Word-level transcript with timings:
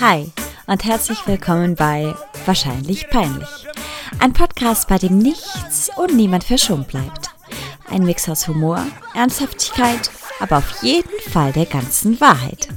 Hi 0.00 0.32
und 0.66 0.82
herzlich 0.84 1.26
willkommen 1.26 1.74
bei 1.74 2.14
Wahrscheinlich 2.46 3.10
Peinlich. 3.10 3.66
Ein 4.18 4.32
Podcast, 4.32 4.88
bei 4.88 4.96
dem 4.96 5.18
nichts 5.18 5.90
und 5.94 6.16
niemand 6.16 6.44
verschont 6.44 6.88
bleibt. 6.88 7.28
Ein 7.86 8.04
Mix 8.04 8.26
aus 8.26 8.48
Humor, 8.48 8.86
Ernsthaftigkeit, 9.14 10.10
aber 10.38 10.56
auf 10.56 10.82
jeden 10.82 11.20
Fall 11.30 11.52
der 11.52 11.66
ganzen 11.66 12.18
Wahrheit. 12.18 12.68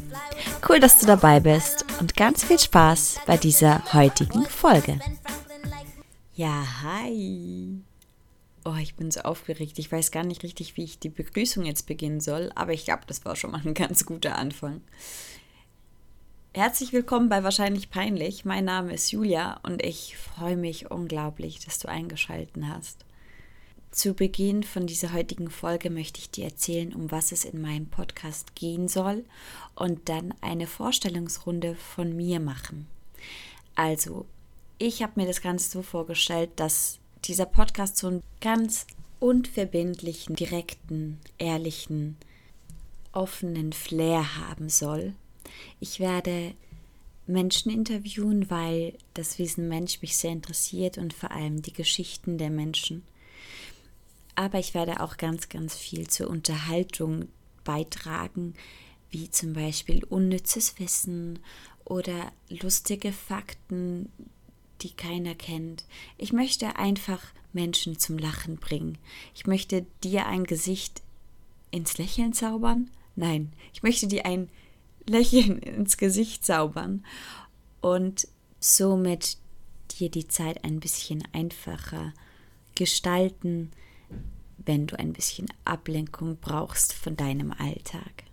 Cool, 0.68 0.82
dass 0.82 1.00
du 1.00 1.06
dabei 1.06 1.40
bist 1.40 1.86
und 2.02 2.18
ganz 2.18 2.44
viel 2.44 2.60
Spaß 2.60 3.22
bei 3.26 3.38
dieser 3.38 3.94
heutigen 3.94 4.44
Folge. 4.46 5.00
Ja, 6.36 6.66
hi. 6.82 7.80
Oh, 8.66 8.76
ich 8.82 8.96
bin 8.96 9.12
so 9.12 9.22
aufgeregt. 9.22 9.80
Ich 9.80 9.90
weiß 9.90 10.12
gar 10.12 10.26
nicht 10.26 10.44
richtig, 10.44 10.76
wie 10.76 10.84
ich 10.84 11.00
die 11.00 11.10
Begrüßung 11.10 11.64
jetzt 11.64 11.88
beginnen 11.88 12.20
soll, 12.20 12.52
aber 12.56 12.74
ich 12.74 12.84
glaube, 12.84 13.04
das 13.08 13.24
war 13.24 13.38
schon 13.38 13.52
mal 13.52 13.62
ein 13.64 13.74
ganz 13.74 14.06
guter 14.06 14.38
Anfang. 14.38 14.82
Herzlich 16.56 16.94
willkommen 16.94 17.30
bei 17.30 17.44
Wahrscheinlich 17.44 17.90
Peinlich. 17.90 18.46
Mein 18.46 18.66
Name 18.66 18.94
ist 18.94 19.12
Julia 19.12 19.60
und 19.64 19.84
ich 19.84 20.16
freue 20.16 20.56
mich 20.56 20.92
unglaublich, 20.92 21.66
dass 21.66 21.80
du 21.80 21.88
eingeschalten 21.88 22.70
hast. 22.70 23.06
Zu 23.90 24.14
Beginn 24.14 24.62
von 24.62 24.86
dieser 24.86 25.14
heutigen 25.14 25.50
Folge 25.50 25.90
möchte 25.90 26.20
ich 26.20 26.30
dir 26.30 26.46
erzählen, 26.46 26.94
um 26.94 27.10
was 27.10 27.32
es 27.32 27.44
in 27.44 27.60
meinem 27.60 27.88
Podcast 27.88 28.54
gehen 28.54 28.88
soll 28.88 29.26
und 29.74 30.10
dann 30.10 30.36
eine 30.42 30.68
Vorstellungsrunde 30.68 31.74
von 31.74 32.16
mir 32.16 32.40
machen. 32.40 32.86
Also, 33.74 34.28
ich 34.78 35.02
habe 35.02 35.14
mir 35.16 35.26
das 35.26 35.42
Ganze 35.42 35.72
so 35.72 35.82
vorgestellt, 35.82 36.52
dass 36.58 37.00
dieser 37.26 37.48
Podcast 37.48 37.98
so 37.98 38.06
einen 38.06 38.24
ganz 38.42 38.86
unverbindlichen, 39.20 40.36
direkten, 40.36 41.20
ehrlichen, 41.40 42.16
offenen 43.12 43.74
Flair 43.74 44.38
haben 44.38 44.70
soll. 44.70 45.16
Ich 45.80 46.00
werde 46.00 46.54
Menschen 47.26 47.72
interviewen, 47.72 48.50
weil 48.50 48.98
das 49.14 49.40
Wesen 49.40 49.68
Mensch 49.68 50.02
mich 50.02 50.18
sehr 50.18 50.32
interessiert 50.32 50.98
und 50.98 51.14
vor 51.14 51.32
allem 51.32 51.62
die 51.62 51.74
Geschichten 51.74 52.38
der 52.38 52.50
Menschen. 52.50 53.04
Aber 54.36 54.60
ich 54.60 54.74
werde 54.74 55.00
auch 55.02 55.18
ganz, 55.18 55.50
ganz 55.50 55.76
viel 55.76 56.08
zur 56.08 56.30
Unterhaltung 56.30 57.28
beitragen, 57.64 58.56
wie 59.10 59.30
zum 59.30 59.54
Beispiel 59.54 60.04
unnützes 60.04 60.80
Wissen 60.80 61.40
oder 61.86 62.32
lustige 62.50 63.14
Fakten, 63.14 64.12
die 64.82 64.92
keiner 64.92 65.36
kennt. 65.36 65.86
Ich 66.18 66.34
möchte 66.34 66.78
einfach 66.78 67.22
Menschen 67.54 68.00
zum 68.00 68.18
Lachen 68.18 68.58
bringen. 68.58 68.98
Ich 69.36 69.46
möchte 69.46 69.86
dir 70.04 70.26
ein 70.26 70.46
Gesicht 70.46 71.04
ins 71.72 71.98
Lächeln 71.98 72.34
zaubern. 72.34 72.90
Nein, 73.16 73.54
ich 73.74 73.84
möchte 73.84 74.08
dir 74.08 74.26
ein 74.26 74.50
Lächeln 75.08 75.60
ins 75.60 75.98
Gesicht 75.98 76.46
zaubern 76.46 77.06
und 77.82 78.28
somit 78.60 79.38
dir 80.00 80.10
die 80.10 80.28
Zeit 80.28 80.64
ein 80.64 80.80
bisschen 80.80 81.24
einfacher 81.34 82.14
gestalten, 82.76 83.72
wenn 84.58 84.88
du 84.88 84.98
ein 84.98 85.14
bisschen 85.14 85.48
Ablenkung 85.66 86.38
brauchst 86.40 86.94
von 86.94 87.16
deinem 87.16 87.52
Alltag. 87.52 88.24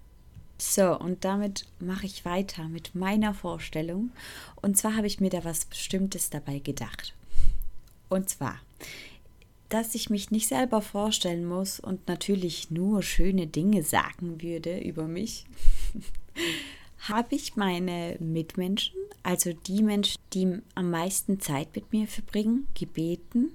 So, 0.58 0.98
und 0.98 1.24
damit 1.24 1.66
mache 1.78 2.06
ich 2.06 2.24
weiter 2.24 2.68
mit 2.68 2.94
meiner 2.94 3.32
Vorstellung. 3.32 4.10
Und 4.60 4.76
zwar 4.76 4.94
habe 4.96 5.06
ich 5.06 5.18
mir 5.18 5.30
da 5.30 5.42
was 5.42 5.64
Bestimmtes 5.64 6.28
dabei 6.28 6.58
gedacht. 6.58 7.14
Und 8.10 8.28
zwar, 8.28 8.58
dass 9.70 9.94
ich 9.94 10.10
mich 10.10 10.30
nicht 10.30 10.48
selber 10.48 10.82
vorstellen 10.82 11.46
muss 11.46 11.80
und 11.80 12.06
natürlich 12.08 12.70
nur 12.70 13.02
schöne 13.02 13.46
Dinge 13.46 13.82
sagen 13.82 14.42
würde 14.42 14.78
über 14.78 15.06
mich, 15.08 15.46
habe 17.00 17.34
ich 17.34 17.56
meine 17.56 18.16
Mitmenschen, 18.20 18.94
also 19.22 19.52
die 19.52 19.82
Menschen, 19.82 20.20
die 20.32 20.58
am 20.74 20.90
meisten 20.90 21.40
Zeit 21.40 21.74
mit 21.74 21.92
mir 21.92 22.06
verbringen, 22.06 22.68
gebeten, 22.74 23.52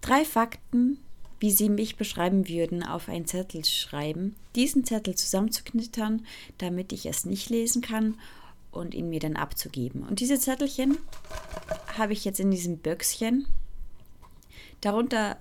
drei 0.00 0.24
Fakten 0.24 0.98
wie 1.40 1.50
sie 1.50 1.68
mich 1.68 1.96
beschreiben 1.96 2.48
würden, 2.48 2.82
auf 2.82 3.08
einen 3.08 3.26
Zettel 3.26 3.64
schreiben, 3.64 4.34
diesen 4.56 4.84
Zettel 4.84 5.14
zusammenzuknittern, 5.14 6.26
damit 6.58 6.92
ich 6.92 7.06
es 7.06 7.24
nicht 7.24 7.48
lesen 7.48 7.80
kann 7.82 8.18
und 8.72 8.94
ihn 8.94 9.08
mir 9.08 9.20
dann 9.20 9.36
abzugeben. 9.36 10.02
Und 10.02 10.20
diese 10.20 10.38
Zettelchen 10.38 10.98
habe 11.96 12.12
ich 12.12 12.24
jetzt 12.24 12.40
in 12.40 12.50
diesem 12.50 12.78
Böckschen. 12.78 13.46
Darunter 14.80 15.38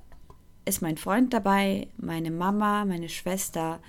ist 0.66 0.81
mein 0.81 0.97
Freund 0.97 1.34
dabei, 1.34 1.88
meine 1.97 2.31
Mama, 2.31 2.85
meine 2.85 3.09
Schwester, 3.09 3.79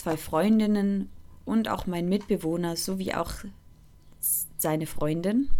zwei 0.00 0.16
Freundinnen 0.16 1.10
und 1.44 1.68
auch 1.68 1.86
mein 1.86 2.08
Mitbewohner 2.08 2.76
sowie 2.76 3.12
auch 3.12 3.32
seine 4.56 4.86
Freundin. 4.86 5.50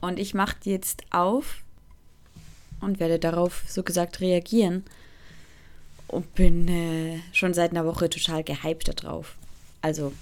Und 0.00 0.18
ich 0.18 0.34
mache 0.34 0.56
jetzt 0.64 1.04
auf 1.10 1.64
und 2.80 3.00
werde 3.00 3.18
darauf 3.18 3.64
so 3.66 3.82
gesagt 3.82 4.20
reagieren. 4.20 4.84
Und 6.06 6.34
bin 6.34 6.68
äh, 6.68 7.20
schon 7.32 7.52
seit 7.52 7.72
einer 7.72 7.84
Woche 7.84 8.08
total 8.08 8.42
gehypt 8.42 8.88
darauf. 8.88 9.36
Also, 9.82 10.12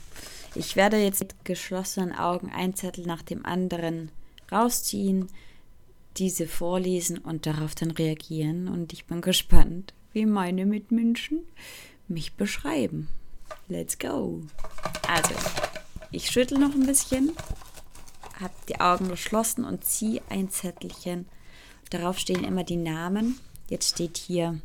ich 0.55 0.75
werde 0.75 0.97
jetzt 0.97 1.21
mit 1.21 1.45
geschlossenen 1.45 2.13
Augen 2.13 2.51
ein 2.51 2.75
Zettel 2.75 3.07
nach 3.07 3.23
dem 3.23 3.45
anderen 3.45 4.11
rausziehen, 4.51 5.29
diese 6.17 6.47
vorlesen 6.47 7.19
und 7.19 7.47
darauf 7.47 7.75
dann 7.75 7.91
reagieren. 7.91 8.69
Und 8.69 8.93
ich 8.93 9.05
bin 9.05 9.21
gespannt, 9.21 9.93
wie 10.13 10.27
meine 10.27 10.67
Mitmenschen 10.67 11.41
mich 12.09 12.35
beschreiben. 12.35 13.09
Let's 13.69 13.99
go. 13.99 14.43
Also, 15.09 15.35
ich 16.11 16.31
schüttel 16.31 16.59
noch 16.59 16.75
ein 16.75 16.87
bisschen, 16.87 17.33
habe 18.41 18.55
die 18.69 18.81
Augen 18.81 19.09
geschlossen 19.09 19.65
und 19.65 19.85
ziehe 19.85 20.23
ein 20.29 20.51
Zettelchen 20.51 21.27
Darauf 21.91 22.19
stehen 22.19 22.45
immer 22.45 22.65
die 22.65 22.77
Namen. 22.77 23.39
Jetzt 23.69 23.91
steht 23.95 24.17
hier 24.17 24.61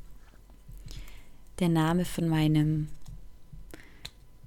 der 1.60 1.70
Name 1.70 2.06
von 2.06 2.28
meinem 2.28 2.90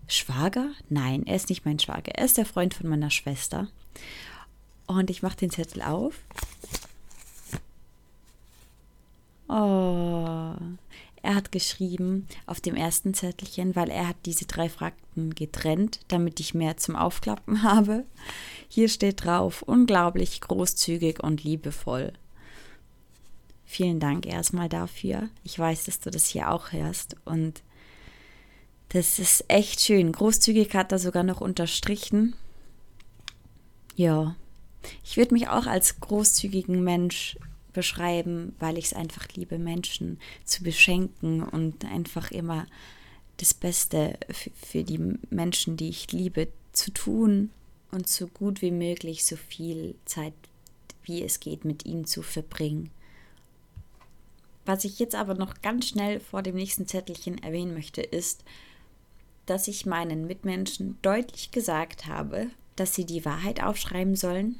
Schwager. 0.08 0.70
Nein, 0.88 1.24
er 1.26 1.36
ist 1.36 1.48
nicht 1.48 1.64
mein 1.64 1.78
Schwager. 1.78 2.12
Er 2.14 2.24
ist 2.24 2.36
der 2.36 2.46
Freund 2.46 2.74
von 2.74 2.88
meiner 2.88 3.10
Schwester. 3.10 3.68
Und 4.86 5.08
ich 5.08 5.22
mache 5.22 5.36
den 5.36 5.50
Zettel 5.50 5.82
auf. 5.82 6.14
Oh, 9.48 10.54
er 11.24 11.34
hat 11.34 11.52
geschrieben 11.52 12.28
auf 12.44 12.60
dem 12.60 12.76
ersten 12.76 13.14
Zettelchen, 13.14 13.74
weil 13.74 13.88
er 13.88 14.08
hat 14.08 14.16
diese 14.26 14.44
drei 14.44 14.68
Fakten 14.68 15.34
getrennt, 15.34 16.00
damit 16.08 16.38
ich 16.38 16.52
mehr 16.52 16.76
zum 16.76 16.96
Aufklappen 16.96 17.62
habe. 17.62 18.04
Hier 18.68 18.88
steht 18.88 19.24
drauf, 19.24 19.62
unglaublich 19.62 20.42
großzügig 20.42 21.22
und 21.22 21.42
liebevoll. 21.42 22.12
Vielen 23.64 24.00
Dank 24.00 24.26
erstmal 24.26 24.68
dafür. 24.68 25.30
Ich 25.42 25.58
weiß, 25.58 25.84
dass 25.84 25.98
du 25.98 26.10
das 26.10 26.26
hier 26.26 26.50
auch 26.50 26.72
hörst 26.72 27.16
und 27.24 27.62
das 28.90 29.18
ist 29.18 29.46
echt 29.48 29.80
schön. 29.80 30.12
Großzügig 30.12 30.74
hat 30.74 30.92
er 30.92 30.98
sogar 30.98 31.22
noch 31.22 31.40
unterstrichen. 31.40 32.34
Ja, 33.96 34.36
ich 35.02 35.16
würde 35.16 35.32
mich 35.32 35.48
auch 35.48 35.66
als 35.66 36.00
großzügigen 36.00 36.84
Mensch 36.84 37.38
beschreiben, 37.74 38.56
weil 38.58 38.78
ich 38.78 38.86
es 38.86 38.92
einfach 38.94 39.28
liebe, 39.34 39.58
Menschen 39.58 40.18
zu 40.44 40.62
beschenken 40.62 41.42
und 41.42 41.84
einfach 41.84 42.30
immer 42.30 42.66
das 43.36 43.52
Beste 43.52 44.18
für 44.30 44.84
die 44.84 45.18
Menschen, 45.28 45.76
die 45.76 45.90
ich 45.90 46.10
liebe, 46.12 46.48
zu 46.72 46.90
tun 46.92 47.50
und 47.90 48.08
so 48.08 48.26
gut 48.26 48.62
wie 48.62 48.70
möglich 48.70 49.26
so 49.26 49.36
viel 49.36 49.94
Zeit 50.06 50.32
wie 51.04 51.22
es 51.22 51.38
geht 51.38 51.64
mit 51.64 51.84
ihnen 51.84 52.06
zu 52.06 52.22
verbringen. 52.22 52.90
Was 54.64 54.84
ich 54.84 54.98
jetzt 54.98 55.14
aber 55.14 55.34
noch 55.34 55.60
ganz 55.60 55.88
schnell 55.88 56.20
vor 56.20 56.42
dem 56.42 56.56
nächsten 56.56 56.86
Zettelchen 56.88 57.42
erwähnen 57.42 57.74
möchte, 57.74 58.00
ist, 58.00 58.44
dass 59.46 59.68
ich 59.68 59.84
meinen 59.84 60.26
Mitmenschen 60.26 60.98
deutlich 61.02 61.50
gesagt 61.50 62.06
habe, 62.06 62.48
dass 62.76 62.94
sie 62.94 63.04
die 63.04 63.24
Wahrheit 63.26 63.62
aufschreiben 63.62 64.16
sollen 64.16 64.58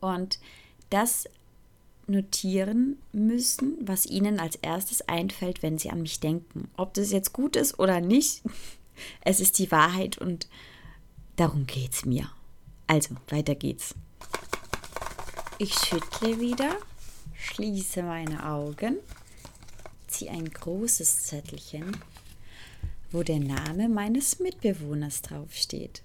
und 0.00 0.38
das 0.88 1.28
notieren 2.06 2.96
müssen, 3.12 3.76
was 3.80 4.06
ihnen 4.06 4.38
als 4.38 4.56
erstes 4.56 5.02
einfällt, 5.08 5.62
wenn 5.62 5.78
sie 5.78 5.90
an 5.90 6.02
mich 6.02 6.20
denken. 6.20 6.70
Ob 6.76 6.94
das 6.94 7.10
jetzt 7.10 7.32
gut 7.32 7.56
ist 7.56 7.78
oder 7.78 8.00
nicht, 8.00 8.42
es 9.20 9.40
ist 9.40 9.58
die 9.58 9.70
Wahrheit 9.70 10.18
und 10.18 10.48
darum 11.36 11.66
geht's 11.66 12.04
mir. 12.04 12.30
Also, 12.86 13.16
weiter 13.28 13.54
geht's. 13.54 13.94
Ich 15.58 15.74
schüttle 15.74 16.38
wieder 16.38 16.76
schließe 17.46 18.02
meine 18.02 18.44
Augen, 18.46 18.98
ziehe 20.06 20.30
ein 20.30 20.50
großes 20.50 21.24
Zettelchen, 21.24 21.96
wo 23.10 23.22
der 23.22 23.40
Name 23.40 23.88
meines 23.88 24.40
Mitbewohners 24.40 25.22
draufsteht. 25.22 26.02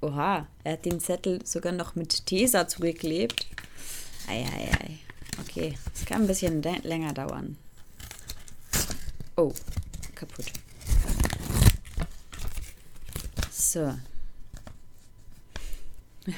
Oha, 0.00 0.48
er 0.64 0.72
hat 0.72 0.84
den 0.84 1.00
Zettel 1.00 1.46
sogar 1.46 1.72
noch 1.72 1.94
mit 1.94 2.26
Tesa 2.26 2.66
zugeklebt. 2.66 3.46
Eieiei. 4.26 4.98
Okay, 5.42 5.76
es 5.94 6.04
kann 6.06 6.22
ein 6.22 6.26
bisschen 6.26 6.62
länger 6.62 7.12
dauern. 7.12 7.56
Oh, 9.36 9.52
kaputt. 10.14 10.52
So. 13.50 13.94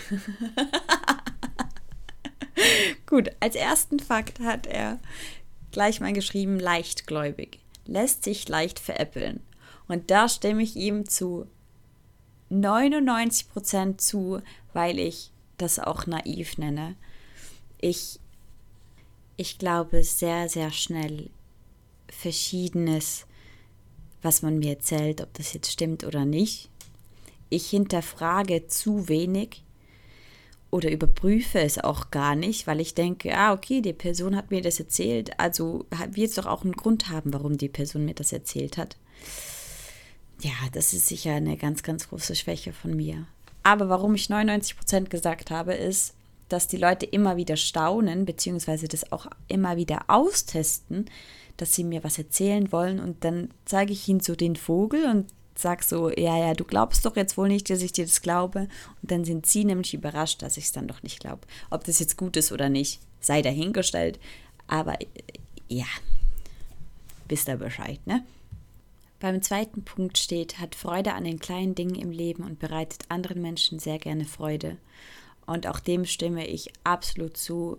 Gut, 3.07 3.31
als 3.41 3.55
ersten 3.55 4.01
Fakt 4.01 4.41
hat 4.41 4.67
er 4.67 4.99
gleich 5.71 6.01
mal 6.01 6.13
geschrieben, 6.13 6.59
leichtgläubig, 6.59 7.59
lässt 7.85 8.25
sich 8.25 8.49
leicht 8.49 8.79
veräppeln. 8.79 9.41
Und 9.87 10.11
da 10.11 10.29
stimme 10.29 10.63
ich 10.63 10.77
ihm 10.77 11.07
zu 11.09 11.47
99 12.49 13.51
Prozent 13.51 14.01
zu, 14.01 14.41
weil 14.73 14.99
ich 14.99 15.31
das 15.59 15.79
auch 15.79 16.07
naiv 16.07 16.57
nenne. 16.59 16.97
Ich, 17.79 18.21
ich 19.37 19.59
glaube 19.59 20.03
sehr, 20.05 20.49
sehr 20.49 20.71
schnell 20.71 21.31
Verschiedenes, 22.09 23.27
was 24.23 24.43
man 24.43 24.59
mir 24.59 24.71
erzählt, 24.71 25.21
ob 25.21 25.33
das 25.35 25.53
jetzt 25.53 25.71
stimmt 25.71 26.05
oder 26.05 26.25
nicht. 26.25 26.71
Ich 27.51 27.69
hinterfrage 27.69 28.67
zu 28.67 29.09
wenig 29.09 29.63
oder 30.71 30.91
überprüfe 30.91 31.61
es 31.61 31.79
auch 31.79 32.11
gar 32.11 32.35
nicht, 32.35 32.67
weil 32.67 32.81
ich 32.81 32.95
denke, 32.95 33.37
ah, 33.37 33.53
okay, 33.53 33.81
die 33.81 33.93
Person 33.93 34.35
hat 34.35 34.51
mir 34.51 34.61
das 34.61 34.81
erzählt, 34.81 35.39
also 35.39 35.87
wird 36.11 36.31
es 36.31 36.35
doch 36.35 36.47
auch 36.47 36.65
einen 36.65 36.73
Grund 36.73 37.11
haben, 37.11 37.33
warum 37.33 37.59
die 37.59 37.69
Person 37.69 38.05
mir 38.05 38.15
das 38.15 38.33
erzählt 38.33 38.77
hat. 38.77 38.97
Ja, 40.41 40.53
das 40.73 40.93
ist 40.93 41.07
sicher 41.07 41.33
eine 41.33 41.57
ganz, 41.57 41.83
ganz 41.83 42.09
große 42.09 42.35
Schwäche 42.35 42.73
von 42.73 42.97
mir. 42.97 43.27
Aber 43.63 43.89
warum 43.89 44.15
ich 44.15 44.27
99% 44.27 45.05
gesagt 45.05 45.51
habe, 45.51 45.75
ist, 45.75 46.15
dass 46.49 46.69
die 46.69 46.77
Leute 46.77 47.07
immer 47.07 47.37
wieder 47.37 47.57
staunen, 47.57 48.25
beziehungsweise 48.25 48.89
das 48.89 49.13
auch 49.13 49.27
immer 49.49 49.77
wieder 49.77 50.05
austesten, 50.09 51.07
dass 51.57 51.75
sie 51.75 51.85
mir 51.85 52.05
was 52.05 52.19
erzählen 52.19 52.73
wollen 52.73 53.01
und 53.01 53.25
dann 53.25 53.51
zeige 53.65 53.93
ich 53.93 54.09
ihnen 54.09 54.21
so 54.21 54.35
den 54.35 54.57
Vogel 54.57 55.05
und 55.07 55.27
sag 55.57 55.83
so, 55.83 56.11
ja, 56.11 56.37
ja, 56.37 56.55
du 56.55 56.65
glaubst 56.65 57.05
doch 57.05 57.17
jetzt 57.17 57.37
wohl 57.37 57.49
nicht, 57.49 57.71
dass 57.71 57.83
ich 57.83 57.93
dir 57.93 58.05
das 58.05 58.23
glaube. 58.23 58.69
Und 59.03 59.11
dann 59.11 59.25
sind 59.25 59.47
sie 59.47 59.65
nämlich 59.65 59.95
überrascht, 59.95 60.43
dass 60.43 60.57
ich 60.57 60.65
es 60.65 60.73
dann 60.73 60.89
doch 60.89 61.03
nicht 61.03 61.21
glaube. 61.21 61.43
Ob 61.71 61.85
das 61.85 62.01
jetzt 62.01 62.17
gut 62.17 62.37
ist 62.37 62.53
oder 62.53 62.69
nicht, 62.69 63.01
sei 63.21 63.41
dahingestellt. 63.41 64.19
Aber 64.67 65.01
äh, 65.01 65.07
ja, 65.69 65.87
wisst 67.29 67.49
ihr 67.49 67.57
Bescheid, 67.57 68.05
ne? 68.07 68.25
Beim 69.21 69.41
zweiten 69.41 69.85
Punkt 69.85 70.19
steht, 70.19 70.59
hat 70.59 70.75
Freude 70.75 71.15
an 71.15 71.25
den 71.25 71.39
kleinen 71.39 71.75
Dingen 71.75 71.95
im 71.95 72.11
Leben 72.11 72.43
und 72.43 72.59
bereitet 72.59 73.05
anderen 73.09 73.41
Menschen 73.41 73.79
sehr 73.79 73.99
gerne 73.99 74.27
Freude. 74.27 74.77
Und 75.47 75.67
auch 75.67 75.81
dem 75.81 76.05
stimme 76.05 76.47
ich 76.47 76.73
absolut 76.85 77.37
zu, 77.37 77.79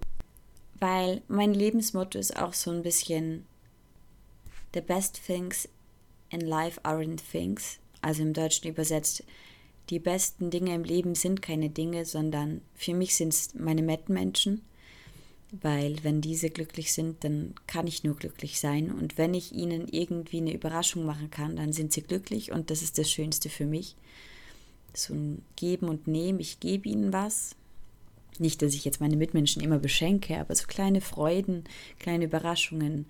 weil 0.79 1.21
mein 1.27 1.53
Lebensmotto 1.53 2.19
ist 2.19 2.37
auch 2.37 2.53
so 2.53 2.71
ein 2.71 2.83
bisschen 2.83 3.45
The 4.73 4.81
best 4.81 5.21
things 5.25 5.69
in 6.29 6.41
life 6.41 6.79
aren't 6.81 7.21
things. 7.31 7.79
Also 8.01 8.21
im 8.21 8.33
Deutschen 8.33 8.69
übersetzt, 8.69 9.23
die 9.89 9.99
besten 9.99 10.49
Dinge 10.49 10.75
im 10.75 10.83
Leben 10.83 11.15
sind 11.15 11.41
keine 11.41 11.69
Dinge, 11.69 12.05
sondern 12.05 12.61
für 12.73 12.93
mich 12.93 13.15
sind 13.15 13.33
es 13.33 13.53
meine 13.53 13.83
Mitmenschen 13.83 14.61
weil 15.61 16.03
wenn 16.03 16.21
diese 16.21 16.49
glücklich 16.49 16.93
sind, 16.93 17.23
dann 17.23 17.53
kann 17.67 17.87
ich 17.87 18.03
nur 18.03 18.15
glücklich 18.15 18.59
sein 18.59 18.91
und 18.91 19.17
wenn 19.17 19.33
ich 19.33 19.53
ihnen 19.53 19.87
irgendwie 19.87 20.37
eine 20.37 20.53
Überraschung 20.53 21.05
machen 21.05 21.29
kann, 21.29 21.55
dann 21.55 21.73
sind 21.73 21.93
sie 21.93 22.01
glücklich 22.01 22.51
und 22.51 22.69
das 22.69 22.81
ist 22.81 22.97
das 22.97 23.09
Schönste 23.09 23.49
für 23.49 23.65
mich. 23.65 23.95
So 24.95 25.13
ein 25.13 25.43
Geben 25.55 25.89
und 25.89 26.07
Nehmen, 26.07 26.39
ich 26.39 26.59
gebe 26.59 26.89
ihnen 26.89 27.13
was. 27.13 27.55
Nicht, 28.37 28.61
dass 28.61 28.73
ich 28.73 28.85
jetzt 28.85 28.99
meine 28.99 29.15
Mitmenschen 29.15 29.61
immer 29.61 29.79
beschenke, 29.79 30.39
aber 30.39 30.55
so 30.55 30.65
kleine 30.67 31.01
Freuden, 31.01 31.63
kleine 31.99 32.25
Überraschungen, 32.25 33.05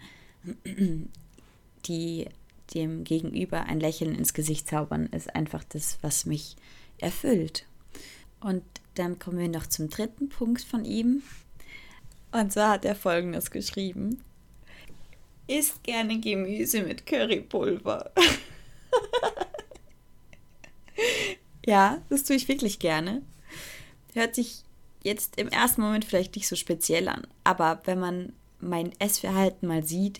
die 1.85 2.27
dem 2.73 3.03
Gegenüber 3.03 3.63
ein 3.63 3.79
Lächeln 3.79 4.15
ins 4.15 4.33
Gesicht 4.33 4.67
zaubern, 4.67 5.07
ist 5.07 5.35
einfach 5.35 5.63
das, 5.63 5.97
was 6.01 6.25
mich 6.25 6.55
erfüllt. 6.99 7.65
Und 8.39 8.63
dann 8.95 9.19
kommen 9.19 9.39
wir 9.39 9.49
noch 9.49 9.67
zum 9.67 9.89
dritten 9.89 10.29
Punkt 10.29 10.61
von 10.61 10.85
ihm, 10.85 11.21
und 12.31 12.51
zwar 12.51 12.71
hat 12.71 12.83
er 12.83 12.95
folgendes 12.95 13.49
geschrieben. 13.49 14.21
Isst 15.47 15.83
gerne 15.83 16.19
Gemüse 16.19 16.83
mit 16.83 17.05
Currypulver. 17.05 18.11
ja, 21.65 22.01
das 22.09 22.23
tue 22.23 22.35
ich 22.35 22.47
wirklich 22.47 22.79
gerne. 22.79 23.21
Hört 24.13 24.35
sich 24.35 24.63
jetzt 25.03 25.37
im 25.39 25.47
ersten 25.49 25.81
Moment 25.81 26.05
vielleicht 26.05 26.35
nicht 26.35 26.47
so 26.47 26.55
speziell 26.55 27.07
an, 27.07 27.27
aber 27.43 27.81
wenn 27.85 27.99
man 27.99 28.33
mein 28.59 28.91
Essverhalten 28.99 29.67
mal 29.67 29.83
sieht 29.83 30.19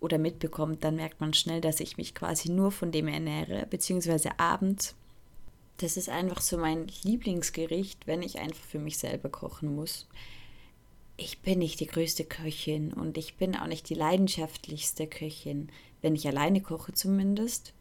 oder 0.00 0.18
mitbekommt, 0.18 0.84
dann 0.84 0.96
merkt 0.96 1.20
man 1.20 1.34
schnell, 1.34 1.60
dass 1.60 1.80
ich 1.80 1.96
mich 1.96 2.14
quasi 2.14 2.50
nur 2.50 2.70
von 2.70 2.92
dem 2.92 3.08
ernähre, 3.08 3.66
beziehungsweise 3.70 4.38
abends. 4.38 4.94
Das 5.78 5.96
ist 5.96 6.08
einfach 6.08 6.40
so 6.40 6.58
mein 6.58 6.88
Lieblingsgericht, 7.02 8.06
wenn 8.06 8.22
ich 8.22 8.38
einfach 8.38 8.62
für 8.62 8.78
mich 8.78 8.98
selber 8.98 9.30
kochen 9.30 9.74
muss 9.74 10.06
ich 11.16 11.40
bin 11.40 11.58
nicht 11.60 11.80
die 11.80 11.86
größte 11.86 12.24
Köchin 12.24 12.92
und 12.92 13.16
ich 13.16 13.36
bin 13.36 13.56
auch 13.56 13.66
nicht 13.66 13.88
die 13.88 13.94
leidenschaftlichste 13.94 15.06
Köchin, 15.06 15.68
wenn 16.00 16.14
ich 16.14 16.26
alleine 16.26 16.60
koche 16.60 16.92
zumindest. 16.92 17.72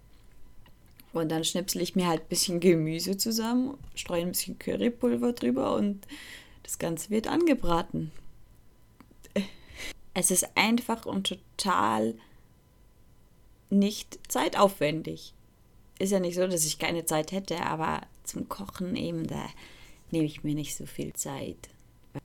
Und 1.13 1.29
dann 1.29 1.43
schnipsel 1.43 1.81
ich 1.81 1.95
mir 1.95 2.07
halt 2.07 2.21
ein 2.21 2.29
bisschen 2.29 2.59
Gemüse 2.59 3.17
zusammen, 3.17 3.77
streue 3.95 4.21
ein 4.21 4.31
bisschen 4.31 4.57
Currypulver 4.59 5.33
drüber 5.33 5.75
und 5.75 6.07
das 6.63 6.79
Ganze 6.79 7.09
wird 7.09 7.27
angebraten. 7.27 8.11
Es 10.13 10.31
ist 10.31 10.55
einfach 10.55 11.05
und 11.05 11.27
total 11.27 12.15
nicht 13.69 14.19
zeitaufwendig. 14.27 15.33
Ist 15.99 16.11
ja 16.11 16.19
nicht 16.19 16.35
so, 16.35 16.47
dass 16.47 16.65
ich 16.65 16.79
keine 16.79 17.05
Zeit 17.05 17.31
hätte, 17.31 17.61
aber 17.61 18.01
zum 18.23 18.49
Kochen 18.49 18.95
eben, 18.95 19.27
da 19.27 19.45
nehme 20.11 20.25
ich 20.25 20.43
mir 20.43 20.55
nicht 20.55 20.75
so 20.75 20.85
viel 20.85 21.13
Zeit 21.13 21.69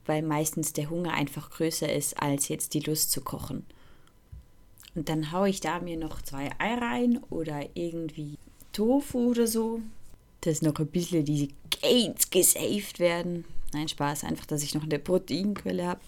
weil 0.05 0.21
meistens 0.21 0.73
der 0.73 0.89
Hunger 0.89 1.13
einfach 1.13 1.49
größer 1.49 1.91
ist, 1.91 2.21
als 2.21 2.47
jetzt 2.47 2.73
die 2.73 2.79
Lust 2.79 3.11
zu 3.11 3.21
kochen. 3.21 3.65
Und 4.95 5.09
dann 5.09 5.31
haue 5.31 5.49
ich 5.49 5.59
da 5.59 5.79
mir 5.79 5.97
noch 5.97 6.21
zwei 6.21 6.49
Ei 6.57 6.73
rein 6.73 7.23
oder 7.29 7.67
irgendwie 7.75 8.37
Tofu 8.77 9.31
oder 9.31 9.47
so, 9.47 9.81
dass 10.41 10.61
noch 10.61 10.77
ein 10.77 10.85
bisschen 10.85 11.25
die 11.25 11.49
Gains 11.81 12.29
gesaved 12.29 12.99
werden. 12.99 13.43
Nein, 13.73 13.87
Spaß, 13.87 14.23
einfach, 14.23 14.45
dass 14.45 14.61
ich 14.61 14.75
noch 14.75 14.83
eine 14.83 14.99
Proteinquelle 14.99 15.87
habe. 15.87 15.99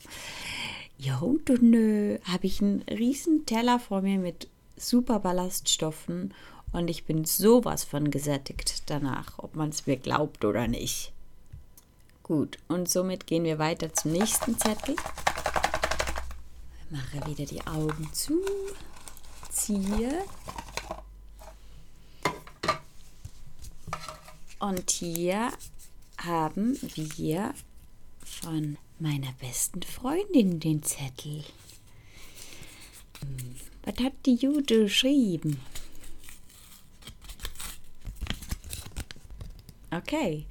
Ja, 0.99 1.18
und 1.18 1.49
äh, 1.49 2.19
habe 2.26 2.45
ich 2.45 2.61
einen 2.61 2.83
riesen 2.83 3.47
Teller 3.47 3.80
vor 3.80 4.04
mir 4.04 4.19
mit 4.19 4.47
super 4.78 5.19
Ballaststoffen 5.19 6.35
und 6.71 6.90
ich 6.92 7.06
bin 7.06 7.26
sowas 7.26 7.83
von 7.83 8.11
gesättigt 8.11 8.83
danach, 8.85 9.40
ob 9.40 9.56
man 9.56 9.69
es 9.69 9.88
mir 9.88 9.97
glaubt 9.97 10.45
oder 10.45 10.68
nicht. 10.68 11.11
Gut, 12.21 12.59
und 12.68 12.88
somit 12.88 13.26
gehen 13.26 13.45
wir 13.45 13.57
weiter 13.57 13.92
zum 13.95 14.11
nächsten 14.11 14.59
Zettel. 14.59 14.95
Mache 16.92 17.28
wieder 17.28 17.45
die 17.45 17.66
Augen 17.66 18.11
zu, 18.14 18.40
ziehe. 19.49 20.23
Und 24.59 24.92
hier 24.92 25.51
haben 26.18 26.78
wir 26.95 27.54
von 28.25 28.78
meiner 28.99 29.31
besten 29.39 29.81
Freundin 29.83 30.59
den 30.59 30.83
Zettel. 30.83 31.45
Hm, 33.21 33.56
was 33.83 34.04
hat 34.04 34.13
die 34.25 34.35
Jude 34.35 34.83
geschrieben? 34.83 35.61
Okay, 39.92 40.45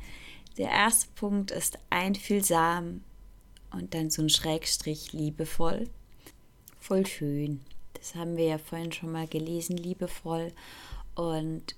der 0.56 0.70
erste 0.70 1.08
Punkt 1.14 1.50
ist 1.50 1.78
einfühlsam 1.90 3.04
und 3.70 3.94
dann 3.94 4.10
so 4.10 4.22
ein 4.22 4.30
Schrägstrich 4.30 5.12
liebevoll. 5.12 5.88
Voll 6.80 7.06
schön. 7.06 7.60
Das 7.92 8.14
haben 8.14 8.36
wir 8.36 8.46
ja 8.46 8.58
vorhin 8.58 8.90
schon 8.90 9.12
mal 9.12 9.28
gelesen, 9.28 9.76
liebevoll. 9.76 10.52
Und 11.14 11.76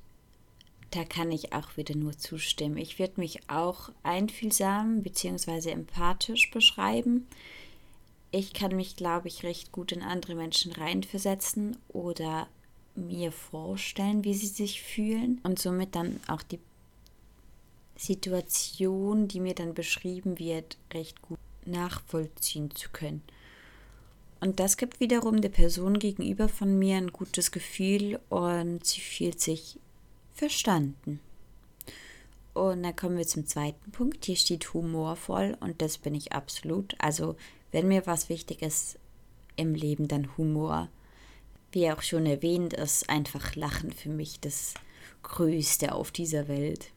da 0.91 1.05
kann 1.05 1.31
ich 1.31 1.53
auch 1.53 1.77
wieder 1.77 1.95
nur 1.95 2.17
zustimmen. 2.19 2.77
Ich 2.77 2.99
würde 2.99 3.21
mich 3.21 3.49
auch 3.49 3.91
einfühlsam 4.03 5.03
bzw. 5.03 5.71
empathisch 5.71 6.51
beschreiben. 6.51 7.27
Ich 8.33 8.53
kann 8.53 8.77
mich, 8.77 8.97
glaube 8.97 9.29
ich, 9.29 9.43
recht 9.43 9.73
gut 9.73 9.93
in 9.93 10.03
andere 10.03 10.35
Menschen 10.35 10.73
reinversetzen 10.73 11.77
oder 11.89 12.49
mir 12.95 13.33
vorstellen, 13.33 14.25
wie 14.25 14.35
sie 14.35 14.47
sich 14.47 14.83
fühlen 14.83 15.41
und 15.43 15.59
somit 15.59 15.95
dann 15.95 16.21
auch 16.27 16.43
die 16.43 16.59
Situation, 17.97 19.29
die 19.29 19.41
mir 19.41 19.55
dann 19.55 19.75
beschrieben 19.75 20.39
wird, 20.39 20.77
recht 20.93 21.21
gut 21.23 21.39
nachvollziehen 21.67 22.75
zu 22.75 22.91
können. 22.91 23.23
Und 24.41 24.59
das 24.59 24.77
gibt 24.77 25.01
wiederum 25.01 25.43
der 25.43 25.51
Person 25.51 25.99
gegenüber 25.99 26.49
von 26.49 26.79
mir 26.79 26.97
ein 26.97 27.13
gutes 27.13 27.53
Gefühl 27.53 28.19
und 28.31 28.85
sie 28.87 29.01
fühlt 29.01 29.41
sich 29.41 29.79
verstanden. 30.41 31.21
Und 32.55 32.83
dann 32.83 32.97
kommen 32.97 33.19
wir 33.19 33.27
zum 33.27 33.47
zweiten 33.47 33.93
Punkt. 33.93 34.25
Hier 34.25 34.37
steht 34.37 34.73
humorvoll 34.73 35.57
und 35.61 35.83
das 35.83 35.99
bin 35.99 36.15
ich 36.15 36.33
absolut. 36.33 36.95
Also, 36.99 37.37
wenn 37.73 37.89
mir 37.89 38.07
was 38.07 38.31
wichtig 38.31 38.63
ist 38.63 38.99
im 39.57 39.75
Leben, 39.75 40.09
dann 40.09 40.37
Humor. 40.39 40.89
Wie 41.73 41.91
auch 41.93 42.01
schon 42.01 42.25
erwähnt, 42.25 42.73
ist 42.73 43.11
einfach 43.11 43.55
Lachen 43.55 43.93
für 43.93 44.09
mich 44.09 44.41
das 44.41 44.75
Größte 45.23 45.95
auf 45.95 46.11
dieser 46.11 46.49
Welt. 46.49 46.91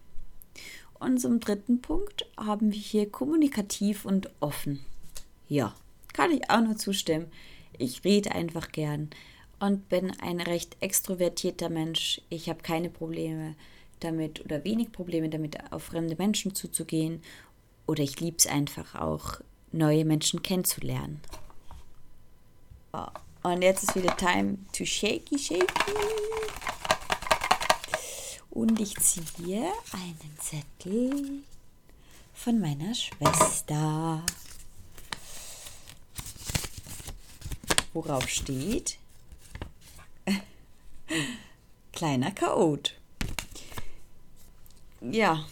unserem 1.00 1.42
dritten 1.42 1.82
Punkt 1.82 2.26
haben 2.38 2.72
wir 2.72 2.80
hier 2.80 3.12
kommunikativ 3.12 4.06
und 4.06 4.30
offen. 4.40 4.80
Ja, 5.50 5.76
kann 6.14 6.32
ich 6.32 6.50
auch 6.50 6.62
nur 6.62 6.78
zustimmen. 6.78 7.28
Ich 7.78 8.06
rede 8.06 8.32
einfach 8.32 8.72
gern 8.72 9.10
und 9.64 9.88
bin 9.88 10.12
ein 10.20 10.42
recht 10.42 10.76
extrovertierter 10.82 11.70
Mensch. 11.70 12.20
Ich 12.28 12.50
habe 12.50 12.62
keine 12.62 12.90
Probleme 12.90 13.56
damit 14.02 14.44
oder 14.44 14.66
wenig 14.66 14.92
Probleme 14.92 15.30
damit, 15.30 15.72
auf 15.72 15.84
fremde 15.84 16.18
Menschen 16.18 16.54
zuzugehen. 16.54 17.24
Oder 17.88 18.04
ich 18.04 18.20
liebe 18.20 18.36
es 18.38 18.46
einfach 18.46 18.96
auch, 18.96 19.40
neue 19.72 20.04
Menschen 20.04 20.44
kennenzulernen. 20.44 21.22
Und 23.42 23.62
jetzt 23.62 23.84
ist 23.84 23.96
wieder 23.96 24.18
time 24.18 24.58
to 24.74 24.84
shaky 24.84 25.40
shaky. 25.40 25.66
Und 28.50 28.82
ich 28.82 28.98
ziehe 28.98 29.72
einen 29.94 30.38
Zettel 30.40 31.40
von 32.34 32.60
meiner 32.60 32.94
Schwester. 32.94 34.24
Worauf 37.94 38.28
steht? 38.28 38.98
Kleiner 41.94 42.32
Chaot. 42.32 42.96
Ja, 45.00 45.46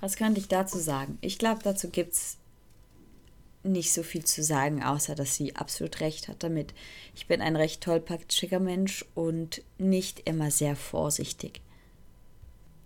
was 0.00 0.16
könnte 0.16 0.40
ich 0.40 0.48
dazu 0.48 0.78
sagen? 0.78 1.16
Ich 1.20 1.38
glaube, 1.38 1.60
dazu 1.62 1.88
gibt 1.88 2.14
es 2.14 2.36
nicht 3.62 3.92
so 3.92 4.02
viel 4.02 4.24
zu 4.24 4.42
sagen, 4.42 4.82
außer 4.82 5.14
dass 5.14 5.36
sie 5.36 5.54
absolut 5.54 6.00
recht 6.00 6.26
hat 6.26 6.42
damit. 6.42 6.74
Ich 7.14 7.28
bin 7.28 7.40
ein 7.40 7.54
recht 7.54 7.82
tollpatschiger 7.82 8.58
Mensch 8.58 9.04
und 9.14 9.62
nicht 9.78 10.20
immer 10.28 10.50
sehr 10.50 10.74
vorsichtig. 10.74 11.60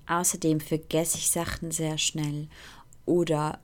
Außerdem 0.07 0.61
vergesse 0.61 1.17
ich 1.17 1.31
Sachen 1.31 1.71
sehr 1.71 1.97
schnell 1.97 2.49
oder 3.07 3.59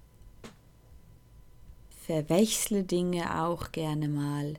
verwechsle 2.07 2.85
Dinge 2.85 3.42
auch 3.42 3.73
gerne 3.73 4.09
mal. 4.09 4.54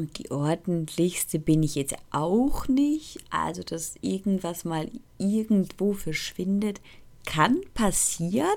Und 0.00 0.16
die 0.16 0.30
ordentlichste 0.30 1.38
bin 1.38 1.62
ich 1.62 1.74
jetzt 1.74 1.94
auch 2.10 2.68
nicht. 2.68 3.18
Also, 3.28 3.62
dass 3.62 3.96
irgendwas 4.00 4.64
mal 4.64 4.90
irgendwo 5.18 5.92
verschwindet, 5.92 6.80
kann 7.26 7.60
passieren. 7.74 8.48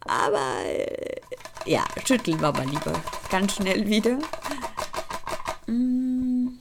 Aber 0.00 0.64
äh, 0.64 1.20
ja, 1.66 1.84
schütteln 2.06 2.40
wir 2.40 2.52
mal 2.52 2.66
lieber 2.66 2.98
ganz 3.30 3.56
schnell 3.56 3.86
wieder. 3.86 4.18
Mm. 5.66 6.56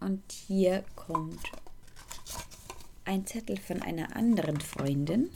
Und 0.00 0.22
hier 0.46 0.84
kommt 0.94 1.52
ein 3.04 3.26
Zettel 3.26 3.58
von 3.58 3.82
einer 3.82 4.16
anderen 4.16 4.58
Freundin, 4.62 5.28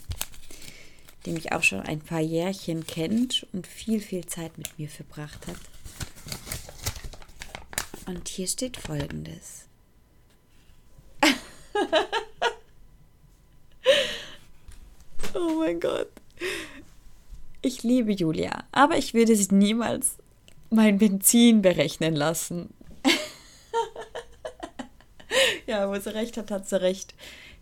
die 1.27 1.31
mich 1.33 1.51
auch 1.51 1.61
schon 1.61 1.81
ein 1.81 1.99
paar 1.99 2.21
Jährchen 2.21 2.87
kennt 2.87 3.45
und 3.53 3.67
viel, 3.67 3.99
viel 3.99 4.25
Zeit 4.25 4.57
mit 4.57 4.79
mir 4.79 4.89
verbracht 4.89 5.45
hat. 5.45 5.57
Und 8.11 8.27
hier 8.27 8.47
steht 8.47 8.75
folgendes. 8.75 9.69
oh 15.33 15.59
mein 15.59 15.79
Gott. 15.79 16.09
Ich 17.61 17.83
liebe 17.83 18.11
Julia, 18.11 18.65
aber 18.73 18.97
ich 18.97 19.13
würde 19.13 19.33
sie 19.33 19.55
niemals 19.55 20.17
mein 20.69 20.97
Benzin 20.97 21.61
berechnen 21.61 22.13
lassen. 22.13 22.73
ja, 25.65 25.89
wo 25.89 25.97
sie 25.97 26.13
recht 26.13 26.35
hat, 26.35 26.51
hat 26.51 26.67
sie 26.67 26.81
recht. 26.81 27.15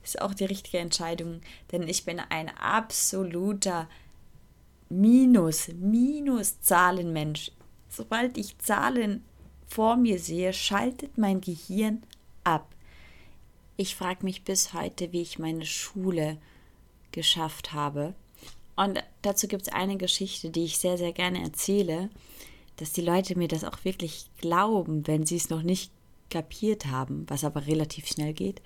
Ist 0.04 0.20
auch 0.20 0.34
die 0.34 0.46
richtige 0.46 0.80
Entscheidung, 0.80 1.42
denn 1.72 1.88
ich 1.88 2.06
bin 2.06 2.20
ein 2.20 2.50
absoluter 2.58 3.88
Minus, 4.90 5.68
Minus-Zahlenmensch. 5.68 7.52
Sobald 7.88 8.36
ich 8.40 8.58
Zahlen 8.58 9.24
vor 9.70 9.96
mir 9.96 10.20
sehe, 10.20 10.52
schaltet 10.52 11.18
mein 11.18 11.42
Gehirn 11.42 12.04
ab. 12.44 12.68
Ich 13.78 13.96
frage 13.96 14.26
mich 14.26 14.44
bis 14.44 14.74
heute, 14.74 15.14
wie 15.14 15.22
ich 15.22 15.40
meine 15.40 15.66
Schule 15.66 16.38
geschafft 17.12 17.72
habe. 17.72 18.14
Und 18.76 19.04
dazu 19.22 19.48
gibt 19.48 19.64
es 19.64 19.74
eine 19.74 19.98
Geschichte, 19.98 20.50
die 20.50 20.66
ich 20.66 20.78
sehr, 20.78 20.98
sehr 20.98 21.14
gerne 21.14 21.42
erzähle, 21.44 22.10
dass 22.78 22.94
die 22.94 23.02
Leute 23.02 23.38
mir 23.38 23.48
das 23.48 23.64
auch 23.64 23.84
wirklich 23.84 24.26
glauben, 24.40 25.06
wenn 25.06 25.26
sie 25.26 25.36
es 25.36 25.50
noch 25.50 25.64
nicht 25.64 25.92
kapiert 26.30 26.88
haben, 26.88 27.26
was 27.28 27.44
aber 27.44 27.68
relativ 27.68 28.08
schnell 28.08 28.34
geht. 28.34 28.62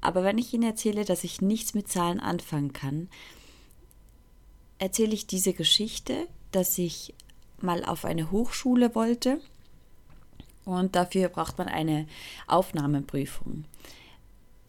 Aber 0.00 0.22
wenn 0.24 0.38
ich 0.38 0.52
ihnen 0.52 0.62
erzähle, 0.62 1.04
dass 1.04 1.24
ich 1.24 1.40
nichts 1.40 1.74
mit 1.74 1.88
Zahlen 1.88 2.20
anfangen 2.20 2.72
kann, 2.72 3.08
erzähle 4.78 5.14
ich 5.14 5.26
diese 5.26 5.52
Geschichte, 5.52 6.28
dass 6.52 6.78
ich 6.78 7.14
mal 7.60 7.84
auf 7.84 8.04
eine 8.04 8.30
Hochschule 8.30 8.94
wollte 8.94 9.40
und 10.76 10.96
dafür 10.96 11.28
braucht 11.28 11.58
man 11.58 11.68
eine 11.68 12.06
Aufnahmeprüfung, 12.46 13.64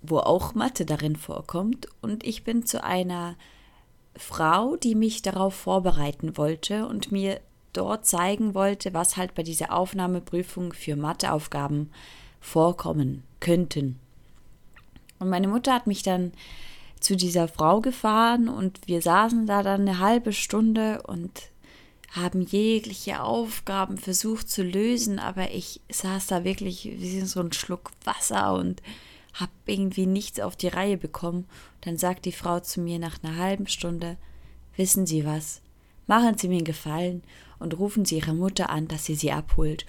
wo 0.02 0.20
auch 0.20 0.56
Mathe 0.56 0.86
darin 0.86 1.16
vorkommt. 1.16 1.88
Und 2.02 2.26
ich 2.26 2.44
bin 2.44 2.66
zu 2.66 2.84
einer 2.84 3.36
Frau, 4.16 4.76
die 4.76 4.96
mich 4.96 5.22
darauf 5.22 5.54
vorbereiten 5.54 6.38
wollte 6.38 6.88
und 6.88 7.12
mir 7.12 7.40
dort 7.74 8.06
zeigen 8.06 8.54
wollte, 8.54 8.94
was 8.94 9.18
halt 9.18 9.36
bei 9.36 9.44
dieser 9.44 9.74
Aufnahmeprüfung 9.74 10.74
für 10.74 10.96
Matheaufgaben 10.96 11.92
vorkommen 12.40 13.24
könnten. 13.40 14.00
Und 15.20 15.30
meine 15.30 15.48
Mutter 15.48 15.74
hat 15.74 15.88
mich 15.88 16.04
dann 16.04 16.32
zu 17.00 17.16
dieser 17.16 17.48
Frau 17.48 17.82
gefahren 17.82 18.50
und 18.50 18.88
wir 18.88 19.02
saßen 19.02 19.46
da 19.48 19.64
dann 19.64 19.82
eine 19.82 20.00
halbe 20.00 20.34
Stunde 20.34 21.02
und 21.04 21.49
haben 22.12 22.42
jegliche 22.42 23.22
Aufgaben 23.22 23.98
versucht 23.98 24.50
zu 24.50 24.64
lösen, 24.64 25.20
aber 25.20 25.52
ich 25.52 25.82
saß 25.90 26.28
da 26.28 26.44
wirklich 26.44 26.86
wie 26.86 27.22
so 27.22 27.40
ein 27.40 27.54
Schluck 27.54 27.92
Wasser 28.04 28.54
und 28.54 28.82
habe 29.34 29.52
irgendwie 29.68 30.08
nichts 30.08 30.40
auf 30.40 30.56
die 30.56 30.68
Reihe 30.68 30.98
bekommen. 30.98 31.46
Dann 31.82 31.98
sagt 31.98 32.26
die 32.26 32.32
Frau 32.32 32.60
zu 32.60 32.82
mir 32.82 33.00
nach 33.00 33.24
einer 33.24 33.38
halben 33.38 33.68
Stunde, 33.68 34.18
wissen 34.76 35.06
Sie 35.06 35.26
was, 35.26 35.62
machen 36.08 36.38
Sie 36.38 36.48
mir 36.48 36.58
einen 36.58 36.66
Gefallen 36.66 37.24
und 37.60 37.78
rufen 37.78 38.06
Sie 38.06 38.18
Ihre 38.18 38.34
Mutter 38.34 38.70
an, 38.70 38.88
dass 38.88 39.06
sie 39.06 39.16
sie 39.16 39.32
abholt 39.32 39.86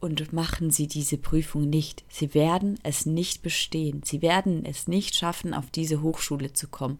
und 0.00 0.32
machen 0.32 0.70
Sie 0.70 0.86
diese 0.86 1.16
Prüfung 1.16 1.68
nicht. 1.70 2.04
Sie 2.08 2.34
werden 2.34 2.78
es 2.82 3.06
nicht 3.06 3.42
bestehen. 3.42 4.02
Sie 4.04 4.20
werden 4.20 4.64
es 4.66 4.86
nicht 4.86 5.14
schaffen, 5.14 5.54
auf 5.54 5.70
diese 5.70 6.02
Hochschule 6.02 6.52
zu 6.52 6.68
kommen. 6.68 6.98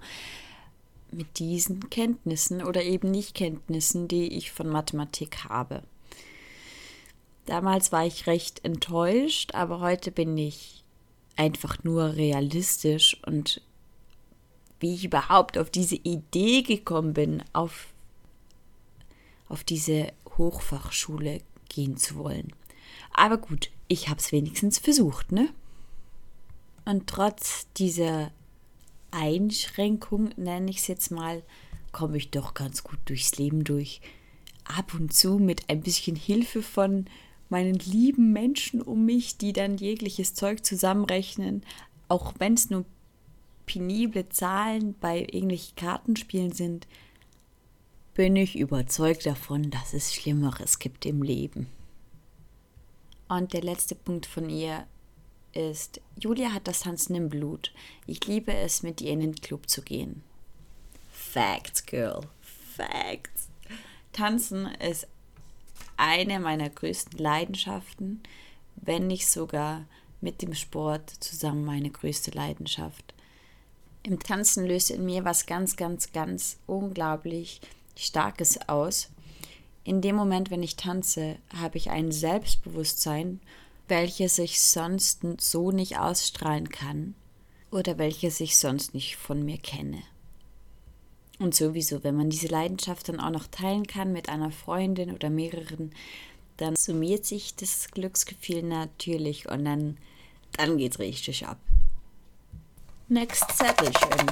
Mit 1.16 1.38
diesen 1.38 1.90
Kenntnissen 1.90 2.62
oder 2.62 2.83
eben 2.83 3.11
nicht 3.11 3.35
Kenntnissen, 3.35 4.09
die 4.09 4.28
ich 4.28 4.50
von 4.50 4.68
Mathematik 4.68 5.44
habe. 5.44 5.83
Damals 7.47 7.92
war 7.92 8.04
ich 8.04 8.26
recht 8.26 8.64
enttäuscht, 8.64 9.54
aber 9.54 9.80
heute 9.80 10.11
bin 10.11 10.37
ich 10.37 10.83
einfach 11.37 11.85
nur 11.85 12.16
realistisch 12.16 13.16
und 13.26 13.61
wie 14.80 14.94
ich 14.94 15.04
überhaupt 15.04 15.56
auf 15.56 15.71
diese 15.71 15.97
Idee 15.97 16.62
gekommen 16.62 17.12
bin, 17.14 17.42
auf, 17.52 17.92
auf 19.49 19.62
diese 19.62 20.12
Hochfachschule 20.37 21.42
gehen 21.68 21.97
zu 21.97 22.16
wollen. 22.16 22.52
Aber 23.12 23.38
gut, 23.38 23.71
ich 23.88 24.09
habe 24.09 24.21
es 24.21 24.33
wenigstens 24.33 24.78
versucht, 24.78 25.33
ne? 25.33 25.49
Und 26.85 27.06
trotz 27.06 27.66
dieser 27.75 28.30
Einschränkung, 29.14 30.30
nenne 30.37 30.71
ich 30.71 30.78
es 30.78 30.87
jetzt 30.88 31.11
mal, 31.11 31.42
komme 31.92 32.16
ich 32.16 32.30
doch 32.30 32.54
ganz 32.54 32.83
gut 32.83 32.99
durchs 33.06 33.38
Leben 33.38 33.64
durch. 33.64 34.00
Ab 34.64 34.94
und 34.94 35.12
zu 35.12 35.38
mit 35.38 35.71
ein 35.71 35.80
bisschen 35.80 36.16
Hilfe 36.16 36.62
von 36.62 37.06
meinen 37.49 37.78
lieben 37.78 38.33
Menschen 38.33 38.83
um 38.83 39.04
mich, 39.04 39.38
die 39.38 39.52
dann 39.52 39.76
jegliches 39.76 40.35
Zeug 40.35 40.64
zusammenrechnen, 40.64 41.62
auch 42.09 42.35
wenn 42.38 42.54
es 42.54 42.71
nur 42.71 42.85
penible 43.66 44.28
Zahlen 44.28 44.94
bei 45.00 45.21
irgendwelchen 45.21 45.76
Kartenspielen 45.76 46.52
sind, 46.52 46.87
bin 48.14 48.37
ich 48.37 48.59
überzeugt 48.59 49.26
davon, 49.26 49.71
dass 49.71 49.92
es 49.92 50.14
Schlimmeres 50.14 50.78
gibt 50.78 51.06
im 51.06 51.23
Leben. 51.23 51.66
Und 53.28 53.52
der 53.52 53.62
letzte 53.62 53.94
Punkt 53.94 54.26
von 54.26 54.49
ihr 54.50 54.87
ist, 55.56 56.00
Julia 56.18 56.52
hat 56.52 56.68
das 56.68 56.80
Tanzen 56.80 57.14
im 57.14 57.28
Blut. 57.28 57.73
Ich 58.06 58.26
liebe 58.26 58.52
es, 58.54 58.82
mit 58.82 59.00
ihr 59.00 59.12
in 59.12 59.20
den 59.20 59.34
Club 59.34 59.68
zu 59.68 59.82
gehen. 59.82 60.23
Facts, 61.11 61.84
Girl. 61.87 62.20
Facts. 62.76 63.49
Tanzen 64.12 64.66
ist 64.66 65.06
eine 65.96 66.40
meiner 66.40 66.70
größten 66.70 67.18
Leidenschaften, 67.18 68.23
wenn 68.76 69.06
nicht 69.06 69.28
sogar 69.28 69.84
mit 70.20 70.42
dem 70.42 70.54
Sport 70.54 71.11
zusammen 71.20 71.64
meine 71.64 71.90
größte 71.90 72.30
Leidenschaft. 72.30 73.14
Im 74.02 74.18
Tanzen 74.18 74.66
löst 74.66 74.90
in 74.90 75.04
mir 75.04 75.25
was 75.25 75.46
ganz, 75.46 75.76
ganz, 75.76 76.12
ganz 76.12 76.58
unglaublich 76.66 77.61
Starkes 77.96 78.68
aus. 78.68 79.11
In 79.84 80.00
dem 80.00 80.16
Moment, 80.16 80.50
wenn 80.50 80.62
ich 80.62 80.76
tanze, 80.76 81.37
habe 81.56 81.78
ich 81.78 81.90
ein 81.90 82.11
Selbstbewusstsein, 82.11 83.40
welches 83.88 84.38
ich 84.38 84.61
sonst 84.61 85.21
so 85.41 85.71
nicht 85.71 85.99
ausstrahlen 85.99 86.69
kann 86.69 87.14
oder 87.71 87.99
welches 87.99 88.41
ich 88.41 88.59
sonst 88.59 88.95
nicht 88.95 89.17
von 89.17 89.45
mir 89.45 89.59
kenne. 89.59 90.03
Und 91.38 91.55
sowieso, 91.55 92.05
wenn 92.05 92.17
man 92.17 92.31
diese 92.31 92.47
Leidenschaft 92.47 93.09
dann 93.09 93.21
auch 93.21 93.31
noch 93.31 93.47
teilen 93.49 93.87
kann 93.87 94.12
mit 94.12 94.29
einer 94.29 94.53
Freundin 94.53 95.12
oder 95.12 95.31
mehreren, 95.31 95.93
dann 96.57 96.76
summiert 96.76 97.26
sich 97.26 97.57
das 97.57 97.91
Glücksgefühl 97.91 98.62
natürlich 98.62 99.49
und 99.49 99.64
dann, 99.64 99.99
dann 100.57 100.79
es 100.79 100.99
richtig 101.00 101.47
ab. 101.47 101.59
Next 103.09 103.45
Zettelchen. 103.57 104.31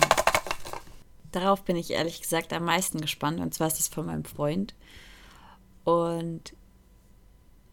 Darauf 1.33 1.65
bin 1.65 1.77
ich 1.77 1.91
ehrlich 1.91 2.21
gesagt 2.21 2.53
am 2.53 2.65
meisten 2.65 3.01
gespannt 3.01 3.41
und 3.41 3.53
zwar 3.53 3.67
ist 3.67 3.81
es 3.81 3.89
von 3.89 4.07
meinem 4.07 4.25
Freund. 4.25 4.75
Und 5.85 6.55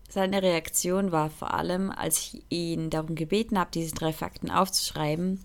seine 0.10 0.42
Reaktion 0.42 1.12
war 1.12 1.30
vor 1.30 1.54
allem, 1.54 1.92
als 1.92 2.20
ich 2.20 2.42
ihn 2.50 2.90
darum 2.90 3.16
gebeten 3.16 3.58
habe, 3.60 3.70
diese 3.74 3.94
drei 3.94 4.12
Fakten 4.12 4.50
aufzuschreiben. 4.50 5.40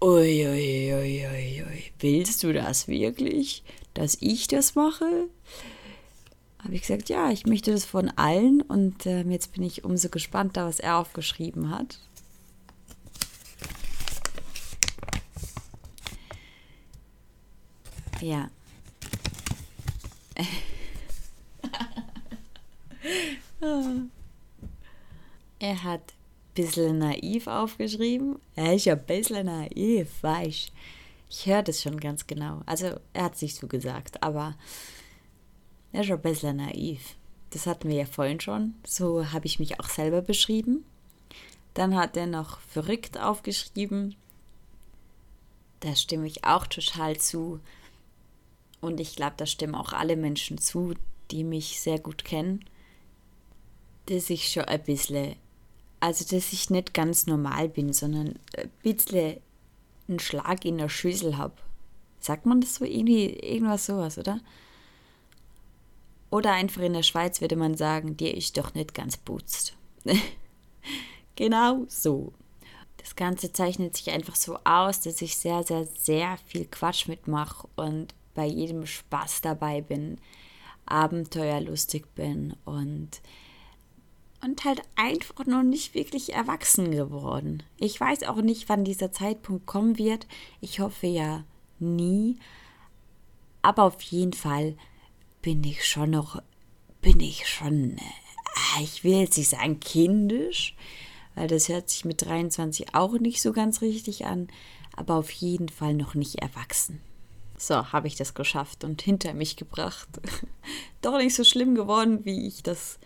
Uiuiuiui, 0.00 0.94
ui, 0.94 1.26
ui, 1.26 1.64
ui. 1.64 1.82
willst 1.98 2.42
du 2.44 2.52
das 2.52 2.86
wirklich, 2.86 3.64
dass 3.94 4.16
ich 4.20 4.46
das 4.46 4.74
mache? 4.74 5.28
Habe 6.62 6.74
ich 6.74 6.82
gesagt, 6.82 7.08
ja, 7.08 7.30
ich 7.30 7.46
möchte 7.46 7.72
das 7.72 7.84
von 7.84 8.10
allen 8.10 8.60
und 8.60 9.06
äh, 9.06 9.22
jetzt 9.22 9.52
bin 9.52 9.62
ich 9.62 9.84
umso 9.84 10.08
gespannter, 10.08 10.66
was 10.66 10.78
er 10.78 10.98
aufgeschrieben 10.98 11.70
hat. 11.70 11.98
Ja. 18.20 18.50
er 25.58 25.82
hat 25.82 26.00
ein 26.00 26.54
bisschen 26.54 26.98
naiv 26.98 27.46
aufgeschrieben. 27.46 28.38
Er 28.54 28.74
ist 28.74 28.84
ja 28.84 28.94
ein 28.94 29.04
bisschen 29.04 29.46
naiv, 29.46 30.22
weißt 30.22 30.72
Ich 31.30 31.46
höre 31.46 31.62
das 31.62 31.82
schon 31.82 31.98
ganz 31.98 32.26
genau. 32.26 32.62
Also, 32.66 32.98
er 33.12 33.24
hat 33.24 33.34
es 33.34 33.42
nicht 33.42 33.56
so 33.56 33.66
gesagt, 33.66 34.22
aber 34.22 34.56
er 35.92 36.02
ist 36.02 36.10
ein 36.10 36.22
bisschen 36.22 36.56
naiv. 36.56 37.16
Das 37.50 37.66
hatten 37.66 37.88
wir 37.88 37.96
ja 37.96 38.06
vorhin 38.06 38.40
schon. 38.40 38.74
So 38.84 39.32
habe 39.32 39.46
ich 39.46 39.58
mich 39.58 39.80
auch 39.80 39.88
selber 39.88 40.20
beschrieben. 40.22 40.84
Dann 41.74 41.96
hat 41.96 42.16
er 42.16 42.26
noch 42.26 42.60
verrückt 42.60 43.18
aufgeschrieben. 43.18 44.16
Da 45.80 45.94
stimme 45.94 46.26
ich 46.26 46.44
auch 46.44 46.66
total 46.66 47.16
zu. 47.16 47.60
Und 48.80 49.00
ich 49.00 49.16
glaube, 49.16 49.34
da 49.36 49.46
stimmen 49.46 49.74
auch 49.74 49.92
alle 49.92 50.16
Menschen 50.16 50.58
zu, 50.58 50.94
die 51.30 51.44
mich 51.44 51.80
sehr 51.80 51.98
gut 51.98 52.24
kennen 52.24 52.64
dass 54.10 54.30
ich 54.30 54.48
schon 54.48 54.64
ein 54.64 54.82
bisschen, 54.82 55.36
also 56.00 56.24
dass 56.24 56.52
ich 56.52 56.70
nicht 56.70 56.94
ganz 56.94 57.26
normal 57.26 57.68
bin, 57.68 57.92
sondern 57.92 58.38
ein 58.56 58.70
bisschen 58.82 59.38
einen 60.08 60.18
Schlag 60.18 60.64
in 60.64 60.78
der 60.78 60.88
Schüssel 60.88 61.36
habe. 61.36 61.54
Sagt 62.20 62.46
man 62.46 62.60
das 62.60 62.76
so 62.76 62.84
irgendwie, 62.84 63.30
irgendwas 63.30 63.86
sowas, 63.86 64.18
oder? 64.18 64.40
Oder 66.30 66.52
einfach 66.52 66.82
in 66.82 66.92
der 66.92 67.02
Schweiz 67.02 67.40
würde 67.40 67.56
man 67.56 67.76
sagen, 67.76 68.16
dir 68.16 68.36
ist 68.36 68.56
doch 68.56 68.74
nicht 68.74 68.94
ganz 68.94 69.16
putzt. 69.16 69.76
genau 71.36 71.84
so. 71.88 72.32
Das 72.98 73.16
Ganze 73.16 73.52
zeichnet 73.52 73.96
sich 73.96 74.10
einfach 74.10 74.34
so 74.34 74.58
aus, 74.64 75.00
dass 75.00 75.22
ich 75.22 75.36
sehr, 75.36 75.62
sehr, 75.62 75.86
sehr 75.86 76.36
viel 76.46 76.66
Quatsch 76.66 77.08
mitmache 77.08 77.68
und 77.76 78.14
bei 78.34 78.46
jedem 78.46 78.84
Spaß 78.86 79.40
dabei 79.40 79.80
bin, 79.80 80.20
abenteuerlustig 80.84 82.04
bin 82.14 82.54
und 82.64 83.20
und 84.42 84.64
halt 84.64 84.82
einfach 84.96 85.46
noch 85.46 85.62
nicht 85.62 85.94
wirklich 85.94 86.34
erwachsen 86.34 86.90
geworden. 86.90 87.62
Ich 87.76 88.00
weiß 88.00 88.24
auch 88.24 88.36
nicht, 88.36 88.68
wann 88.68 88.84
dieser 88.84 89.12
Zeitpunkt 89.12 89.66
kommen 89.66 89.98
wird. 89.98 90.26
Ich 90.60 90.80
hoffe 90.80 91.06
ja 91.06 91.44
nie. 91.78 92.36
Aber 93.62 93.84
auf 93.84 94.00
jeden 94.02 94.32
Fall 94.32 94.76
bin 95.42 95.64
ich 95.64 95.86
schon 95.86 96.10
noch, 96.10 96.40
bin 97.00 97.20
ich 97.20 97.48
schon, 97.48 97.96
äh, 97.98 98.82
ich 98.82 99.04
will 99.04 99.20
jetzt 99.20 99.36
nicht 99.36 99.50
sagen 99.50 99.80
kindisch, 99.80 100.74
weil 101.34 101.48
das 101.48 101.68
hört 101.68 101.88
sich 101.88 102.04
mit 102.04 102.24
23 102.24 102.94
auch 102.94 103.12
nicht 103.18 103.42
so 103.42 103.52
ganz 103.52 103.80
richtig 103.82 104.26
an, 104.26 104.48
aber 104.96 105.14
auf 105.14 105.30
jeden 105.30 105.68
Fall 105.68 105.94
noch 105.94 106.14
nicht 106.14 106.36
erwachsen. 106.36 107.00
So, 107.56 107.92
habe 107.92 108.06
ich 108.06 108.14
das 108.14 108.34
geschafft 108.34 108.84
und 108.84 109.02
hinter 109.02 109.34
mich 109.34 109.56
gebracht. 109.56 110.08
Doch 111.02 111.18
nicht 111.18 111.34
so 111.34 111.42
schlimm 111.42 111.74
geworden, 111.74 112.24
wie 112.24 112.46
ich 112.46 112.62
das 112.62 113.00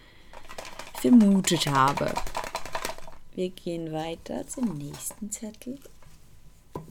vermutet 1.03 1.67
habe. 1.67 2.15
Wir 3.35 3.51
gehen 3.51 3.93
weiter 3.93 4.47
zum 4.47 4.79
nächsten 4.79 5.33
Zettel. 5.33 5.79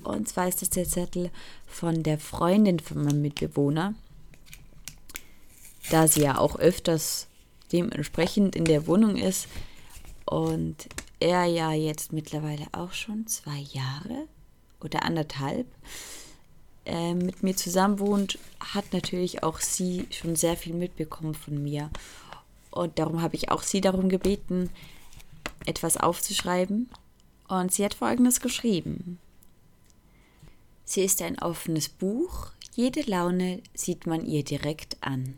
Und 0.04 0.28
zwar 0.28 0.50
ist 0.50 0.62
das 0.62 0.70
der 0.70 0.86
Zettel 0.86 1.32
von 1.66 2.04
der 2.04 2.20
Freundin 2.20 2.82
von 2.82 3.06
meinem 3.06 3.22
Mitbewohner. 3.22 3.94
Da 5.90 6.08
sie 6.08 6.24
ja 6.24 6.38
auch 6.38 6.58
öfters 6.58 7.28
dementsprechend 7.72 8.58
in 8.58 8.66
der 8.66 8.86
Wohnung 8.86 9.16
ist 9.16 9.48
und 10.26 10.90
er 11.22 11.46
ja 11.46 11.72
jetzt 11.72 12.12
mittlerweile 12.12 12.66
auch 12.74 12.92
schon 12.92 13.28
zwei 13.28 13.60
Jahre 13.60 14.28
oder 14.82 15.04
anderthalb 15.04 15.68
äh, 16.86 17.14
mit 17.14 17.44
mir 17.44 17.56
zusammen 17.56 18.00
wohnt, 18.00 18.38
hat 18.60 18.92
natürlich 18.92 19.42
auch 19.44 19.62
sie 19.62 20.08
schon 20.12 20.36
sehr 20.36 20.58
viel 20.58 20.74
mitbekommen 20.74 21.34
von 21.34 21.64
mir. 21.64 21.90
Und 22.72 22.98
darum 22.98 23.22
habe 23.22 23.36
ich 23.36 23.52
auch 23.52 23.64
sie 23.64 23.82
darum 23.82 24.10
gebeten, 24.10 24.70
etwas 25.66 25.98
aufzuschreiben. 25.98 26.90
Und 27.48 27.74
sie 27.74 27.84
hat 27.84 27.94
Folgendes 27.94 28.40
geschrieben. 28.40 29.20
Sie 30.86 31.04
ist 31.04 31.22
ein 31.22 31.40
offenes 31.40 31.90
Buch. 31.90 32.52
Jede 32.76 33.02
Laune 33.02 33.62
sieht 33.74 34.08
man 34.08 34.26
ihr 34.26 34.44
direkt 34.44 34.98
an. 35.02 35.36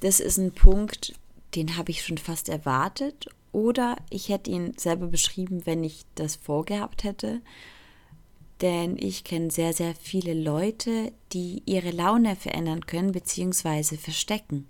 Das 0.00 0.20
ist 0.20 0.36
ein 0.36 0.52
Punkt, 0.52 1.14
den 1.54 1.76
habe 1.76 1.90
ich 1.90 2.04
schon 2.04 2.18
fast 2.18 2.48
erwartet. 2.48 3.28
Oder 3.52 3.96
ich 4.10 4.28
hätte 4.28 4.50
ihn 4.50 4.76
selber 4.76 5.06
beschrieben, 5.06 5.66
wenn 5.66 5.84
ich 5.84 6.04
das 6.14 6.36
vorgehabt 6.36 7.04
hätte. 7.04 7.40
Denn 8.60 8.96
ich 8.96 9.24
kenne 9.24 9.50
sehr, 9.50 9.72
sehr 9.72 9.94
viele 9.94 10.34
Leute, 10.34 11.12
die 11.32 11.62
ihre 11.66 11.90
Laune 11.90 12.36
verändern 12.36 12.86
können 12.86 13.12
bzw. 13.12 13.96
verstecken. 13.96 14.66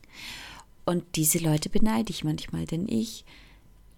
Und 0.84 1.04
diese 1.16 1.38
Leute 1.38 1.68
beneide 1.68 2.10
ich 2.10 2.24
manchmal, 2.24 2.66
denn 2.66 2.88
ich 2.88 3.24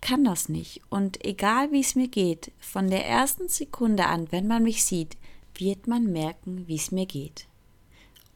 kann 0.01 0.25
das 0.25 0.49
nicht. 0.51 0.83
Und 0.90 1.25
egal 1.25 1.73
wie 1.73 1.81
es 1.81 1.94
mir 1.94 2.09
geht, 2.09 2.53
von 2.59 2.88
der 2.88 3.07
ersten 3.07 3.49
Sekunde 3.49 4.07
an, 4.07 4.31
wenn 4.31 4.47
man 4.47 4.62
mich 4.62 4.85
sieht, 4.85 5.16
wird 5.57 5.87
man 5.87 6.12
merken, 6.12 6.68
wie 6.68 6.77
es 6.77 6.90
mir 6.90 7.07
geht. 7.07 7.47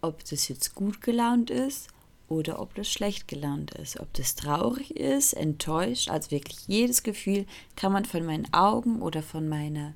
Ob 0.00 0.24
das 0.24 0.48
jetzt 0.48 0.74
gut 0.74 1.02
gelaunt 1.02 1.50
ist 1.50 1.88
oder 2.28 2.61
ob 2.61 2.74
das 2.74 2.90
schlecht 2.90 3.28
gelaunt 3.28 3.72
ist, 3.72 4.00
ob 4.00 4.12
das 4.14 4.34
traurig 4.34 4.96
ist, 4.96 5.34
enttäuscht, 5.34 6.08
also 6.08 6.30
wirklich 6.30 6.66
jedes 6.68 7.02
Gefühl 7.02 7.44
kann 7.76 7.92
man 7.92 8.04
von 8.04 8.24
meinen 8.24 8.52
Augen 8.54 9.02
oder 9.02 9.22
von 9.22 9.48
meiner, 9.48 9.94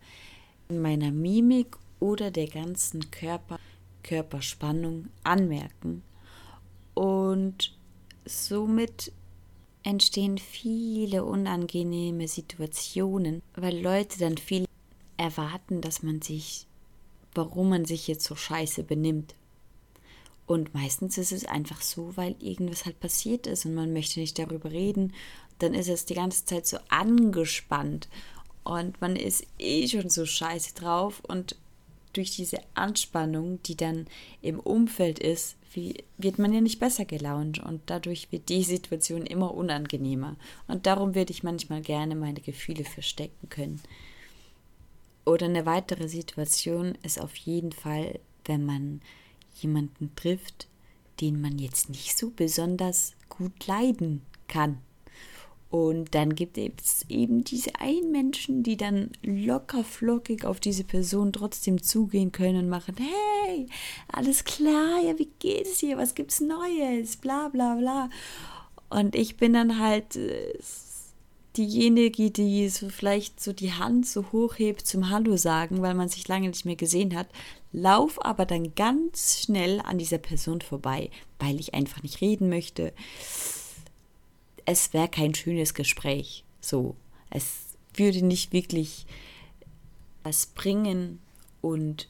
meiner 0.68 1.10
Mimik 1.10 1.76
oder 2.00 2.30
der 2.30 2.48
ganzen 2.48 3.10
Körper, 3.10 3.58
Körperspannung 4.02 5.08
anmerken. 5.22 6.02
Und 6.94 7.74
somit 8.24 9.12
entstehen 9.82 10.38
viele 10.38 11.24
unangenehme 11.24 12.28
Situationen, 12.28 13.42
weil 13.56 13.80
Leute 13.80 14.18
dann 14.18 14.38
viel 14.38 14.66
erwarten, 15.16 15.80
dass 15.80 16.02
man 16.02 16.22
sich, 16.22 16.66
warum 17.34 17.70
man 17.70 17.84
sich 17.84 18.08
jetzt 18.08 18.24
so 18.24 18.36
scheiße 18.36 18.84
benimmt. 18.84 19.34
Und 20.46 20.74
meistens 20.74 21.18
ist 21.18 21.32
es 21.32 21.44
einfach 21.44 21.80
so, 21.80 22.16
weil 22.16 22.34
irgendwas 22.40 22.84
halt 22.84 23.00
passiert 23.00 23.46
ist 23.46 23.64
und 23.64 23.74
man 23.74 23.92
möchte 23.92 24.20
nicht 24.20 24.38
darüber 24.38 24.70
reden. 24.70 25.14
Dann 25.58 25.74
ist 25.74 25.88
es 25.88 26.04
die 26.04 26.14
ganze 26.14 26.44
Zeit 26.44 26.66
so 26.66 26.78
angespannt 26.88 28.08
und 28.64 29.00
man 29.00 29.16
ist 29.16 29.46
eh 29.58 29.86
schon 29.88 30.10
so 30.10 30.26
scheiße 30.26 30.74
drauf 30.74 31.22
und 31.26 31.56
durch 32.12 32.32
diese 32.32 32.58
Anspannung, 32.74 33.62
die 33.62 33.76
dann 33.76 34.06
im 34.42 34.60
Umfeld 34.60 35.18
ist, 35.18 35.56
wie, 35.74 36.04
wird 36.18 36.38
man 36.38 36.52
ja 36.52 36.60
nicht 36.60 36.80
besser 36.80 37.04
gelaunt 37.04 37.58
und 37.58 37.82
dadurch 37.86 38.30
wird 38.30 38.48
die 38.48 38.62
Situation 38.62 39.26
immer 39.26 39.54
unangenehmer. 39.54 40.36
Und 40.68 40.86
darum 40.86 41.14
würde 41.14 41.32
ich 41.32 41.42
manchmal 41.42 41.82
gerne 41.82 42.14
meine 42.14 42.40
Gefühle 42.40 42.84
verstecken 42.84 43.48
können. 43.48 43.80
Oder 45.24 45.46
eine 45.46 45.66
weitere 45.66 46.08
Situation 46.08 46.96
ist 47.02 47.20
auf 47.20 47.36
jeden 47.36 47.72
Fall, 47.72 48.18
wenn 48.44 48.64
man 48.64 49.00
jemanden 49.60 50.14
trifft, 50.16 50.68
den 51.20 51.40
man 51.40 51.58
jetzt 51.58 51.88
nicht 51.88 52.16
so 52.16 52.30
besonders 52.30 53.14
gut 53.28 53.66
leiden 53.66 54.22
kann. 54.48 54.78
Und 55.72 56.14
dann 56.14 56.34
gibt 56.34 56.58
es 56.58 57.06
eben 57.08 57.44
diese 57.44 57.80
einen 57.80 58.12
Menschen, 58.12 58.62
die 58.62 58.76
dann 58.76 59.08
locker 59.22 59.82
flockig 59.82 60.44
auf 60.44 60.60
diese 60.60 60.84
Person 60.84 61.32
trotzdem 61.32 61.82
zugehen 61.82 62.30
können 62.30 62.64
und 62.64 62.68
machen, 62.68 62.94
hey, 62.98 63.66
alles 64.08 64.44
klar, 64.44 65.00
ja, 65.02 65.18
wie 65.18 65.30
geht 65.38 65.66
es 65.66 65.78
hier? 65.78 65.96
Was 65.96 66.14
gibt's 66.14 66.42
Neues? 66.42 67.16
Bla 67.16 67.48
bla 67.48 67.76
bla. 67.76 68.10
Und 68.90 69.16
ich 69.16 69.38
bin 69.38 69.54
dann 69.54 69.78
halt, 69.78 70.14
äh, 70.16 70.52
diejenige, 71.56 72.30
die 72.30 72.68
so 72.68 72.90
vielleicht 72.90 73.40
so 73.40 73.54
die 73.54 73.72
Hand 73.72 74.06
so 74.06 74.30
hochhebt 74.30 74.86
zum 74.86 75.08
Hallo 75.08 75.38
sagen, 75.38 75.80
weil 75.80 75.94
man 75.94 76.10
sich 76.10 76.28
lange 76.28 76.48
nicht 76.48 76.66
mehr 76.66 76.76
gesehen 76.76 77.16
hat, 77.16 77.28
lauf 77.72 78.22
aber 78.22 78.44
dann 78.44 78.74
ganz 78.74 79.40
schnell 79.40 79.80
an 79.80 79.96
dieser 79.96 80.18
Person 80.18 80.60
vorbei, 80.60 81.08
weil 81.38 81.58
ich 81.58 81.72
einfach 81.72 82.02
nicht 82.02 82.20
reden 82.20 82.50
möchte. 82.50 82.92
Es 84.64 84.92
wäre 84.92 85.08
kein 85.08 85.34
schönes 85.34 85.74
Gespräch. 85.74 86.44
So, 86.60 86.96
es 87.30 87.76
würde 87.94 88.24
nicht 88.24 88.52
wirklich 88.52 89.06
was 90.22 90.46
bringen 90.46 91.20
und 91.60 92.08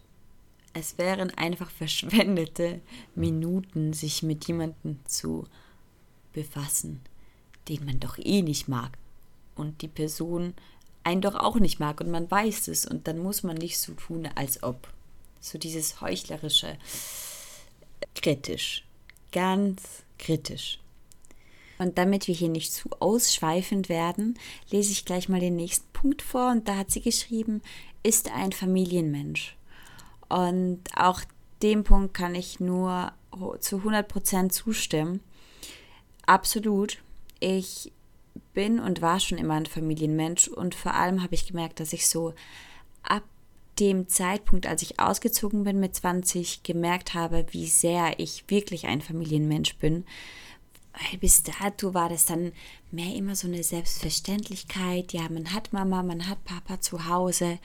es 0.74 0.98
wären 0.98 1.30
einfach 1.30 1.70
verschwendete 1.82 2.80
Minuten, 3.14 3.92
sich 3.92 4.22
mit 4.22 4.46
jemandem 4.46 4.98
zu 5.06 5.46
befassen, 6.32 7.00
den 7.68 7.84
man 7.84 8.00
doch 8.00 8.18
eh 8.18 8.42
nicht 8.42 8.68
mag 8.68 8.96
und 9.54 9.82
die 9.82 9.88
Person 9.88 10.54
einen 11.04 11.20
doch 11.20 11.34
auch 11.34 11.56
nicht 11.56 11.80
mag 11.80 12.00
und 12.00 12.10
man 12.10 12.30
weiß 12.30 12.68
es 12.68 12.86
und 12.86 13.08
dann 13.08 13.18
muss 13.18 13.42
man 13.42 13.56
nicht 13.56 13.78
so 13.78 13.92
tun, 13.94 14.28
als 14.34 14.62
ob. 14.62 14.88
So 15.40 15.58
dieses 15.58 16.00
heuchlerische, 16.00 16.78
kritisch, 18.14 18.84
ganz 19.32 20.04
kritisch. 20.18 20.78
Und 21.82 21.98
damit 21.98 22.28
wir 22.28 22.34
hier 22.34 22.48
nicht 22.48 22.72
zu 22.72 22.88
ausschweifend 23.00 23.88
werden, 23.88 24.38
lese 24.70 24.92
ich 24.92 25.04
gleich 25.04 25.28
mal 25.28 25.40
den 25.40 25.56
nächsten 25.56 25.90
Punkt 25.92 26.22
vor 26.22 26.52
und 26.52 26.68
da 26.68 26.76
hat 26.76 26.92
sie 26.92 27.00
geschrieben, 27.00 27.60
ist 28.04 28.30
ein 28.30 28.52
Familienmensch. 28.52 29.56
Und 30.28 30.80
auch 30.96 31.22
dem 31.60 31.82
Punkt 31.82 32.14
kann 32.14 32.36
ich 32.36 32.60
nur 32.60 33.12
zu 33.58 33.78
100% 33.78 34.50
zustimmen. 34.50 35.20
Absolut. 36.24 36.98
Ich 37.40 37.90
bin 38.54 38.78
und 38.78 39.02
war 39.02 39.18
schon 39.18 39.38
immer 39.38 39.54
ein 39.54 39.66
Familienmensch 39.66 40.46
und 40.46 40.76
vor 40.76 40.94
allem 40.94 41.20
habe 41.20 41.34
ich 41.34 41.48
gemerkt, 41.48 41.80
dass 41.80 41.92
ich 41.92 42.08
so 42.08 42.32
ab 43.02 43.24
dem 43.80 44.06
Zeitpunkt, 44.06 44.68
als 44.68 44.82
ich 44.82 45.00
ausgezogen 45.00 45.64
bin 45.64 45.80
mit 45.80 45.96
20, 45.96 46.62
gemerkt 46.62 47.14
habe, 47.14 47.44
wie 47.50 47.66
sehr 47.66 48.20
ich 48.20 48.44
wirklich 48.46 48.86
ein 48.86 49.00
Familienmensch 49.00 49.76
bin. 49.78 50.04
Weil 50.92 51.18
bis 51.18 51.42
dato 51.42 51.94
war 51.94 52.08
das 52.08 52.26
dann 52.26 52.52
mehr 52.90 53.14
immer 53.14 53.34
so 53.34 53.48
eine 53.48 53.62
Selbstverständlichkeit. 53.62 55.12
Ja, 55.12 55.28
man 55.28 55.52
hat 55.52 55.72
Mama, 55.72 56.02
man 56.02 56.28
hat 56.28 56.44
Papa 56.44 56.80
zu 56.80 57.06
Hause. 57.08 57.58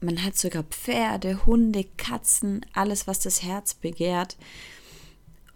Man 0.00 0.22
hat 0.24 0.36
sogar 0.36 0.62
Pferde, 0.64 1.46
Hunde, 1.46 1.84
Katzen, 1.96 2.64
alles, 2.72 3.06
was 3.06 3.20
das 3.20 3.42
Herz 3.42 3.74
begehrt. 3.74 4.36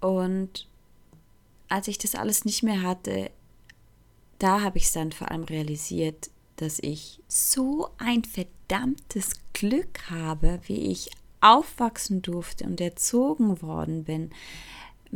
Und 0.00 0.68
als 1.68 1.88
ich 1.88 1.98
das 1.98 2.14
alles 2.14 2.44
nicht 2.44 2.62
mehr 2.62 2.82
hatte, 2.82 3.30
da 4.38 4.60
habe 4.60 4.78
ich 4.78 4.84
es 4.84 4.92
dann 4.92 5.12
vor 5.12 5.30
allem 5.30 5.44
realisiert, 5.44 6.30
dass 6.56 6.78
ich 6.78 7.20
so 7.28 7.90
ein 7.98 8.24
verdammtes 8.24 9.32
Glück 9.52 10.10
habe, 10.10 10.60
wie 10.66 10.90
ich 10.90 11.10
aufwachsen 11.40 12.22
durfte 12.22 12.64
und 12.64 12.80
erzogen 12.80 13.62
worden 13.62 14.04
bin, 14.04 14.30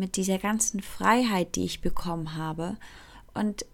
mit 0.00 0.16
dieser 0.16 0.38
ganzen 0.38 0.80
Freiheit, 0.80 1.54
die 1.54 1.64
ich 1.64 1.82
bekommen 1.82 2.34
habe. 2.34 2.78
Und 3.34 3.66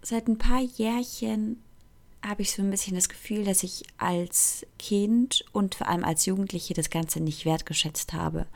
seit 0.00 0.28
ein 0.28 0.38
paar 0.38 0.60
Jährchen 0.60 1.60
habe 2.24 2.42
ich 2.42 2.52
so 2.52 2.62
ein 2.62 2.70
bisschen 2.70 2.94
das 2.94 3.08
Gefühl, 3.08 3.44
dass 3.44 3.64
ich 3.64 3.82
als 3.98 4.64
Kind 4.78 5.44
und 5.52 5.74
vor 5.74 5.88
allem 5.88 6.04
als 6.04 6.24
Jugendliche 6.24 6.72
das 6.72 6.88
Ganze 6.88 7.20
nicht 7.20 7.44
wertgeschätzt 7.44 8.14
habe 8.14 8.46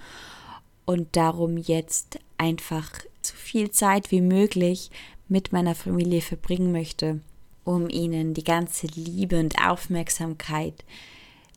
und 0.86 1.16
darum 1.16 1.58
jetzt 1.58 2.20
einfach 2.38 2.90
so 3.20 3.34
viel 3.34 3.70
Zeit 3.72 4.10
wie 4.10 4.22
möglich 4.22 4.90
mit 5.28 5.52
meiner 5.52 5.74
Familie 5.74 6.22
verbringen 6.22 6.72
möchte, 6.72 7.20
um 7.64 7.90
ihnen 7.90 8.32
die 8.32 8.44
ganze 8.44 8.86
Liebe 8.86 9.38
und 9.38 9.60
Aufmerksamkeit 9.60 10.84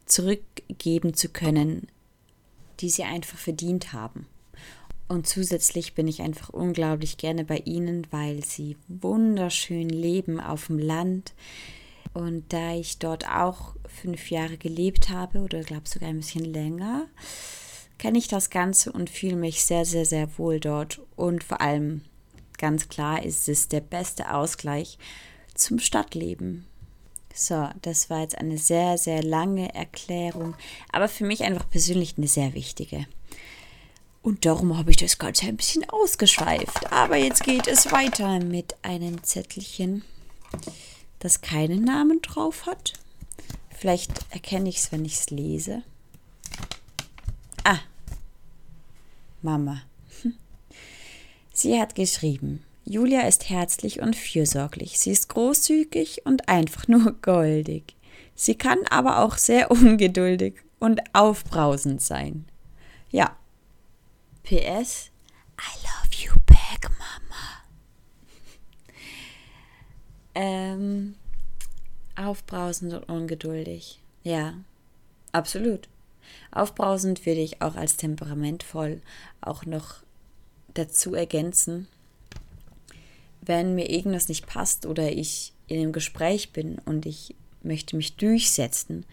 zurückgeben 0.05 1.13
zu 1.13 1.29
können, 1.29 1.88
die 2.81 2.89
sie 2.89 3.03
einfach 3.03 3.38
verdient 3.38 3.93
haben. 3.93 4.25
Und 5.12 5.28
zusätzlich 5.28 5.93
bin 5.93 6.08
ich 6.08 6.21
einfach 6.21 6.52
unglaublich 6.52 7.17
gerne 7.17 7.43
bei 7.43 7.58
ihnen, 7.65 8.08
weil 8.12 8.45
sie 8.45 8.78
wunderschön 8.88 9.89
leben 9.89 10.39
auf 10.39 10.67
dem 10.67 10.80
Land. 10.80 11.34
Und 12.13 12.54
da 12.54 12.76
ich 12.76 12.97
dort 12.97 13.28
auch 13.28 13.76
fünf 13.86 14.32
Jahre 14.32 14.56
gelebt 14.56 15.10
habe, 15.10 15.39
oder 15.39 15.63
glaube 15.63 15.89
sogar 15.89 16.08
ein 16.08 16.19
bisschen 16.19 16.45
länger, 16.45 17.08
kenne 17.97 18.19
ich 18.19 18.30
das 18.30 18.50
Ganze 18.50 18.93
und 18.93 19.10
fühle 19.10 19.36
mich 19.36 19.65
sehr, 19.65 19.84
sehr, 19.84 20.06
sehr 20.06 20.38
wohl 20.38 20.62
dort. 20.62 21.02
Und 21.17 21.43
vor 21.43 21.60
allem, 21.60 22.04
ganz 22.58 22.88
klar, 22.88 23.21
ist 23.21 23.50
es 23.50 23.67
der 23.67 23.82
beste 23.82 24.34
Ausgleich 24.34 24.97
zum 25.56 25.80
Stadtleben. 25.80 26.65
So, 27.34 27.67
das 27.82 28.10
war 28.10 28.21
jetzt 28.21 28.38
eine 28.38 28.58
sehr, 28.58 28.97
sehr 28.97 29.24
lange 29.24 29.76
Erklärung, 29.76 30.56
aber 30.89 31.10
für 31.10 31.26
mich 31.26 31.43
einfach 31.43 31.69
persönlich 31.69 32.17
eine 32.17 32.30
sehr 32.30 32.54
wichtige. 32.54 33.08
Und 34.23 34.45
darum 34.45 34.77
habe 34.77 34.91
ich 34.91 34.97
das 34.97 35.17
Ganze 35.17 35.47
ein 35.47 35.57
bisschen 35.57 35.89
ausgeschweift. 35.89 36.91
Aber 36.91 37.17
jetzt 37.17 37.43
geht 37.43 37.67
es 37.67 37.91
weiter 37.91 38.39
mit 38.39 38.75
einem 38.84 39.23
Zettelchen, 39.23 40.03
das 41.19 41.41
keinen 41.41 41.84
Namen 41.84 42.21
drauf 42.21 42.65
hat. 42.67 42.93
Vielleicht 43.69 44.12
erkenne 44.29 44.69
ich 44.69 44.77
es, 44.77 44.91
wenn 44.91 45.05
ich 45.05 45.15
es 45.15 45.29
lese. 45.31 45.81
Ah, 47.63 47.79
Mama. 49.41 49.81
Sie 51.53 51.79
hat 51.79 51.95
geschrieben, 51.95 52.63
Julia 52.86 53.21
ist 53.21 53.49
herzlich 53.49 54.01
und 54.01 54.15
fürsorglich. 54.15 54.99
Sie 54.99 55.12
ist 55.12 55.29
großzügig 55.29 56.25
und 56.25 56.47
einfach 56.47 56.88
nur 56.88 57.13
goldig. 57.21 57.95
Sie 58.36 58.55
kann 58.55 58.79
aber 58.89 59.19
auch 59.19 59.38
sehr 59.38 59.71
ungeduldig 59.71 60.55
und 60.79 61.01
aufbrausend 61.13 62.01
sein. 62.01 62.45
Ja, 63.10 63.36
PS, 64.43 65.12
I 65.60 65.71
love 65.84 66.13
you 66.17 66.32
back, 66.45 66.89
Mama. 66.97 67.62
ähm, 70.36 71.15
aufbrausend 72.15 72.93
und 72.93 73.04
ungeduldig. 73.04 73.99
Ja, 74.23 74.56
absolut. 75.32 75.88
Aufbrausend 76.51 77.25
würde 77.25 77.41
ich 77.41 77.62
auch 77.62 77.75
als 77.75 77.97
temperamentvoll 77.97 79.01
auch 79.41 79.65
noch 79.65 80.04
dazu 80.73 81.13
ergänzen. 81.13 81.88
Wenn 83.41 83.75
mir 83.75 83.89
irgendwas 83.89 84.27
nicht 84.27 84.47
passt 84.47 84.86
oder 84.86 85.12
ich 85.12 85.54
in 85.67 85.80
einem 85.80 85.93
Gespräch 85.93 86.51
bin 86.51 86.80
und 86.80 87.06
ich 87.06 87.36
möchte 87.63 87.95
mich 87.95 88.15
durchsetzen, 88.15 89.06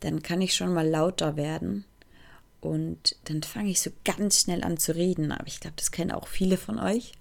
dann 0.00 0.22
kann 0.22 0.40
ich 0.40 0.54
schon 0.54 0.72
mal 0.72 0.88
lauter 0.88 1.36
werden 1.36 1.84
und 2.62 3.16
dann 3.24 3.42
fange 3.42 3.70
ich 3.70 3.80
so 3.80 3.90
ganz 4.04 4.40
schnell 4.40 4.62
an 4.62 4.78
zu 4.78 4.94
reden. 4.94 5.32
Aber 5.32 5.48
ich 5.48 5.58
glaube, 5.58 5.74
das 5.76 5.90
kennen 5.90 6.12
auch 6.12 6.28
viele 6.28 6.56
von 6.56 6.78
euch. 6.78 7.12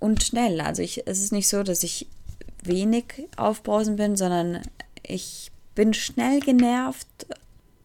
Und 0.00 0.22
schnell. 0.22 0.62
Also 0.62 0.82
ich, 0.82 1.06
es 1.06 1.18
ist 1.18 1.30
nicht 1.30 1.46
so, 1.46 1.62
dass 1.62 1.82
ich 1.82 2.08
wenig 2.62 3.04
aufbrausen 3.36 3.96
bin, 3.96 4.16
sondern 4.16 4.62
ich 5.02 5.52
bin 5.74 5.92
schnell 5.92 6.40
genervt 6.40 7.06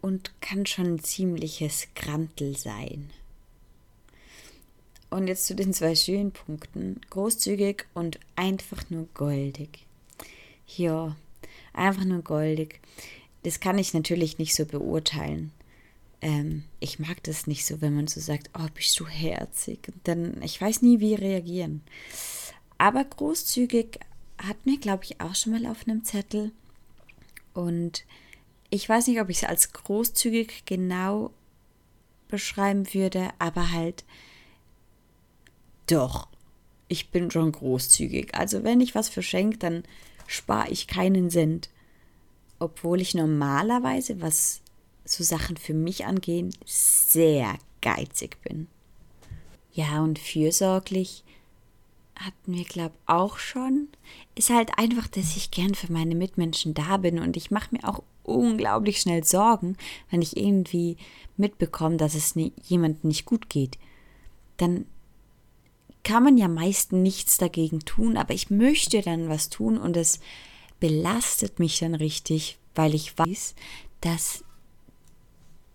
und 0.02 0.32
kann 0.39 0.65
schon 0.65 0.93
ein 0.93 1.04
ziemliches 1.04 1.88
Grantel 1.93 2.56
sein. 2.58 3.10
Und 5.10 5.28
jetzt 5.28 5.45
zu 5.45 5.56
den 5.56 5.73
zwei 5.73 5.93
schönen 5.93 6.32
Punkten. 6.32 7.02
Großzügig 7.10 7.86
und 7.93 8.17
einfach 8.38 8.89
nur 8.89 9.10
goldig. 9.13 9.86
Ja, 10.67 11.17
einfach 11.73 12.06
nur 12.06 12.21
goldig. 12.21 12.80
Das 13.43 13.60
kann 13.60 13.78
ich 13.78 13.93
natürlich 13.93 14.38
nicht 14.38 14.56
so 14.56 14.65
beurteilen 14.65 15.52
ähm, 16.21 16.63
ich 16.79 16.99
mag 16.99 17.23
das 17.23 17.47
nicht 17.47 17.65
so, 17.65 17.82
wenn 17.82 17.95
man 17.95 18.08
so 18.08 18.19
sagt, 18.19 18.49
oh, 18.58 18.67
bist 18.73 18.99
du 18.99 19.08
herzig. 19.08 19.91
Dann, 20.03 20.41
ich 20.43 20.60
weiß 20.60 20.82
nie, 20.82 20.99
wie 20.99 21.15
reagieren. 21.15 21.82
Aber 22.77 23.03
großzügig 23.03 23.99
hat 24.38 24.65
mir, 24.65 24.79
glaube 24.79 25.03
ich, 25.03 25.21
auch 25.21 25.36
schon 25.36 25.53
mal 25.53 25.65
auf 25.65 25.88
einem 25.88 26.03
Zettel. 26.03 26.51
Und 27.53 28.05
ich 28.69 28.88
weiß 28.88 29.08
nicht, 29.08 29.19
ob 29.19 29.29
ich 29.29 29.38
es 29.38 29.43
als 29.49 29.73
großzügig 29.73 30.65
genau 30.65 31.32
beschreiben 32.27 32.93
würde, 32.93 33.29
aber 33.39 33.71
halt 33.71 34.05
doch. 35.88 36.27
Ich 36.88 37.10
bin 37.10 37.32
schon 37.32 37.51
großzügig. 37.51 38.36
Also 38.36 38.63
wenn 38.63 38.82
ich 38.82 38.95
was 38.95 39.10
verschenke, 39.10 39.58
dann 39.58 39.84
spare 40.27 40.69
ich 40.69 40.88
keinen 40.88 41.29
Cent. 41.29 41.69
Obwohl 42.60 43.01
ich 43.01 43.13
normalerweise, 43.13 44.21
was 44.21 44.62
so 45.10 45.24
Sachen 45.24 45.58
für 45.58 45.74
mich 45.74 46.06
angehen, 46.06 46.54
sehr 46.65 47.58
geizig 47.82 48.41
bin. 48.43 48.67
Ja, 49.74 50.02
und 50.04 50.19
fürsorglich 50.19 51.24
hatten 52.15 52.54
wir, 52.54 52.65
glaube 52.65 52.93
ich, 52.95 53.10
auch 53.10 53.39
schon. 53.39 53.88
Ist 54.36 54.50
halt 54.50 54.78
einfach, 54.78 55.08
dass 55.08 55.36
ich 55.36 55.52
gern 55.52 55.74
für 55.74 55.91
meine 55.91 56.15
Mitmenschen 56.15 56.74
da 56.74 56.98
bin 56.98 57.19
und 57.19 57.38
ich 57.38 57.50
mache 57.50 57.69
mir 57.72 57.88
auch 57.88 58.04
unglaublich 58.24 59.00
schnell 59.00 59.24
Sorgen, 59.24 59.78
wenn 60.12 60.22
ich 60.22 60.38
irgendwie 60.38 60.98
mitbekomme, 61.38 61.98
dass 61.98 62.13
es 62.13 62.36
nie, 62.36 62.52
jemandem 62.63 63.08
nicht 63.08 63.26
gut 63.26 63.50
geht. 63.50 63.80
Dann 64.58 64.86
kann 66.04 66.24
man 66.24 66.38
ja 66.38 66.48
meist 66.48 66.91
nichts 66.91 67.38
dagegen 67.38 67.80
tun, 67.80 68.17
aber 68.17 68.34
ich 68.34 68.50
möchte 68.50 69.02
dann 69.02 69.30
was 69.30 69.50
tun 69.50 69.78
und 69.78 69.98
es 69.98 70.19
belastet 70.80 71.60
mich 71.60 71.80
dann 71.80 71.95
richtig, 71.95 72.58
weil 72.76 72.93
ich 72.93 73.17
weiß, 73.17 73.56
dass 74.02 74.43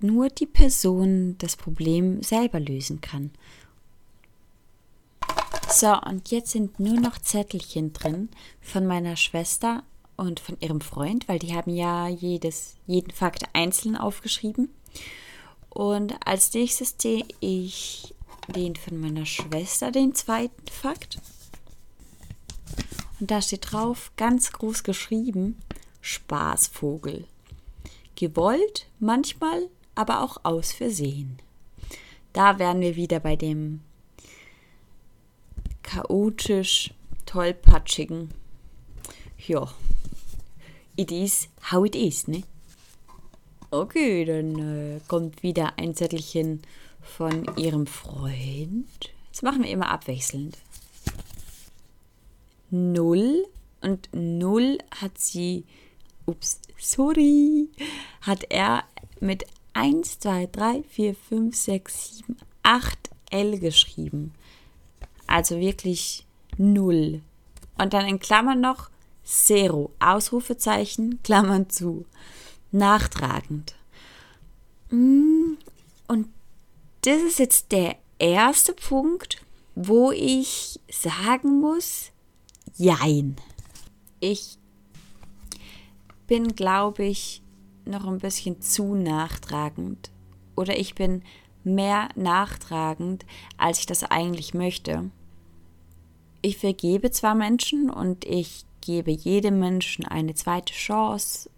nur 0.05 0.29
die 0.29 0.47
Person 0.47 1.37
das 1.38 1.57
Problem 1.57 2.23
selber 2.23 2.61
lösen 2.61 3.01
kann. 3.01 3.31
So, 5.69 5.99
und 6.01 6.31
jetzt 6.31 6.53
sind 6.53 6.79
nur 6.79 7.01
noch 7.01 7.19
Zettelchen 7.19 7.93
drin 7.93 8.29
von 8.61 8.87
meiner 8.87 9.17
Schwester 9.17 9.83
und 10.17 10.38
von 10.38 10.57
ihrem 10.61 10.81
Freund, 10.81 11.27
weil 11.27 11.38
die 11.38 11.55
haben 11.55 11.75
ja 11.75 12.07
jedes, 12.07 12.77
jeden 12.87 13.11
Fakt 13.11 13.45
einzeln 13.55 13.97
aufgeschrieben. 13.97 14.69
Und 15.71 16.14
als 16.25 16.53
nächstes 16.55 16.95
sehe 16.99 17.25
ich 17.40 18.14
den 18.55 18.77
von 18.77 19.01
meiner 19.01 19.27
Schwester, 19.27 19.90
den 19.90 20.14
zweiten 20.14 20.69
Fakt. 20.71 21.19
Und 23.19 23.31
da 23.31 23.40
steht 23.40 23.73
drauf, 23.73 24.12
ganz 24.17 24.53
groß 24.53 24.85
geschrieben, 24.85 25.59
Spaßvogel. 26.01 27.27
Gewollt, 28.17 28.87
manchmal, 29.01 29.69
aber 29.94 30.22
auch 30.22 30.38
aus 30.42 30.72
Versehen. 30.72 31.38
Da 32.33 32.59
wären 32.59 32.80
wir 32.80 32.96
wieder 32.96 33.20
bei 33.20 33.37
dem 33.37 33.80
chaotisch 35.83 36.92
tollpatschigen. 37.26 38.30
Ja, 39.46 39.68
it 40.96 41.12
is 41.12 41.48
how 41.70 41.85
it 41.85 41.94
is, 41.94 42.26
ne? 42.26 42.42
Okay, 43.70 44.24
dann 44.24 44.59
äh, 44.59 45.00
kommt 45.09 45.42
wieder 45.42 45.78
ein 45.78 45.94
Zettelchen 45.94 46.62
von 47.00 47.44
ihrem 47.57 47.87
Freund. 47.87 49.12
Das 49.30 49.42
machen 49.42 49.64
wir 49.64 49.70
immer 49.70 49.90
abwechselnd. 49.90 50.57
Null 52.70 53.44
und 53.80 54.09
null 54.12 54.78
hat 55.00 55.18
sie, 55.18 55.64
ups, 56.26 56.61
sorry, 56.78 57.68
hat 58.22 58.44
er 58.48 58.85
mit 59.20 59.44
1, 59.75 60.21
2, 60.21 60.47
3, 60.47 60.83
4, 60.89 61.15
5, 61.15 61.57
6, 61.57 62.17
7, 62.19 62.37
8 62.63 63.11
L 63.31 63.59
geschrieben. 63.59 64.33
Also 65.27 65.59
wirklich 65.59 66.27
null. 66.57 67.23
Und 67.77 67.93
dann 67.93 68.07
in 68.07 68.21
Klammern 68.21 68.61
noch 68.61 68.91
Zero, 69.25 69.91
Ausrufezeichen, 69.99 71.21
Klammern 71.25 71.69
zu. 71.71 72.07
Nachtragend. 72.71 73.75
Mm, 74.91 75.55
und 76.09 76.29
das 77.03 77.21
ist 77.23 77.39
jetzt 77.39 77.73
der 77.73 77.97
erste 78.19 78.73
Punkt, 78.73 79.45
wo 79.75 80.13
ich 80.13 80.81
sagen 80.91 81.61
muss, 81.61 82.11
jein. 82.77 83.37
Ich 84.21 84.59
bin, 86.27 86.55
glaube 86.55 87.05
ich, 87.05 87.43
noch 87.85 88.07
ein 88.07 88.18
bisschen 88.18 88.61
zu 88.61 88.94
nachtragend. 88.94 90.11
Oder 90.57 90.79
ich 90.79 90.94
bin 90.94 91.23
mehr 91.64 92.09
nachtragend, 92.14 93.25
als 93.57 93.81
ich 93.81 93.87
das 93.87 94.05
eigentlich 94.05 94.55
möchte. 94.55 95.11
Ich 96.42 96.59
vergebe 96.59 97.11
zwar 97.11 97.35
Menschen 97.35 97.90
und 97.90 98.25
ich 98.25 98.64
gebe 98.81 99.11
jedem 99.11 99.59
Menschen 99.59 100.05
eine 100.05 100.35
zweite 100.35 100.75
Chance, 100.75 101.49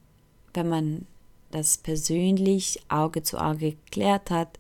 wenn 0.54 0.68
man 0.68 1.06
das 1.50 1.76
persönlich 1.78 2.80
Auge 2.88 3.22
zu 3.22 3.38
Auge 3.38 3.72
geklärt 3.72 4.30
hat, 4.30 4.58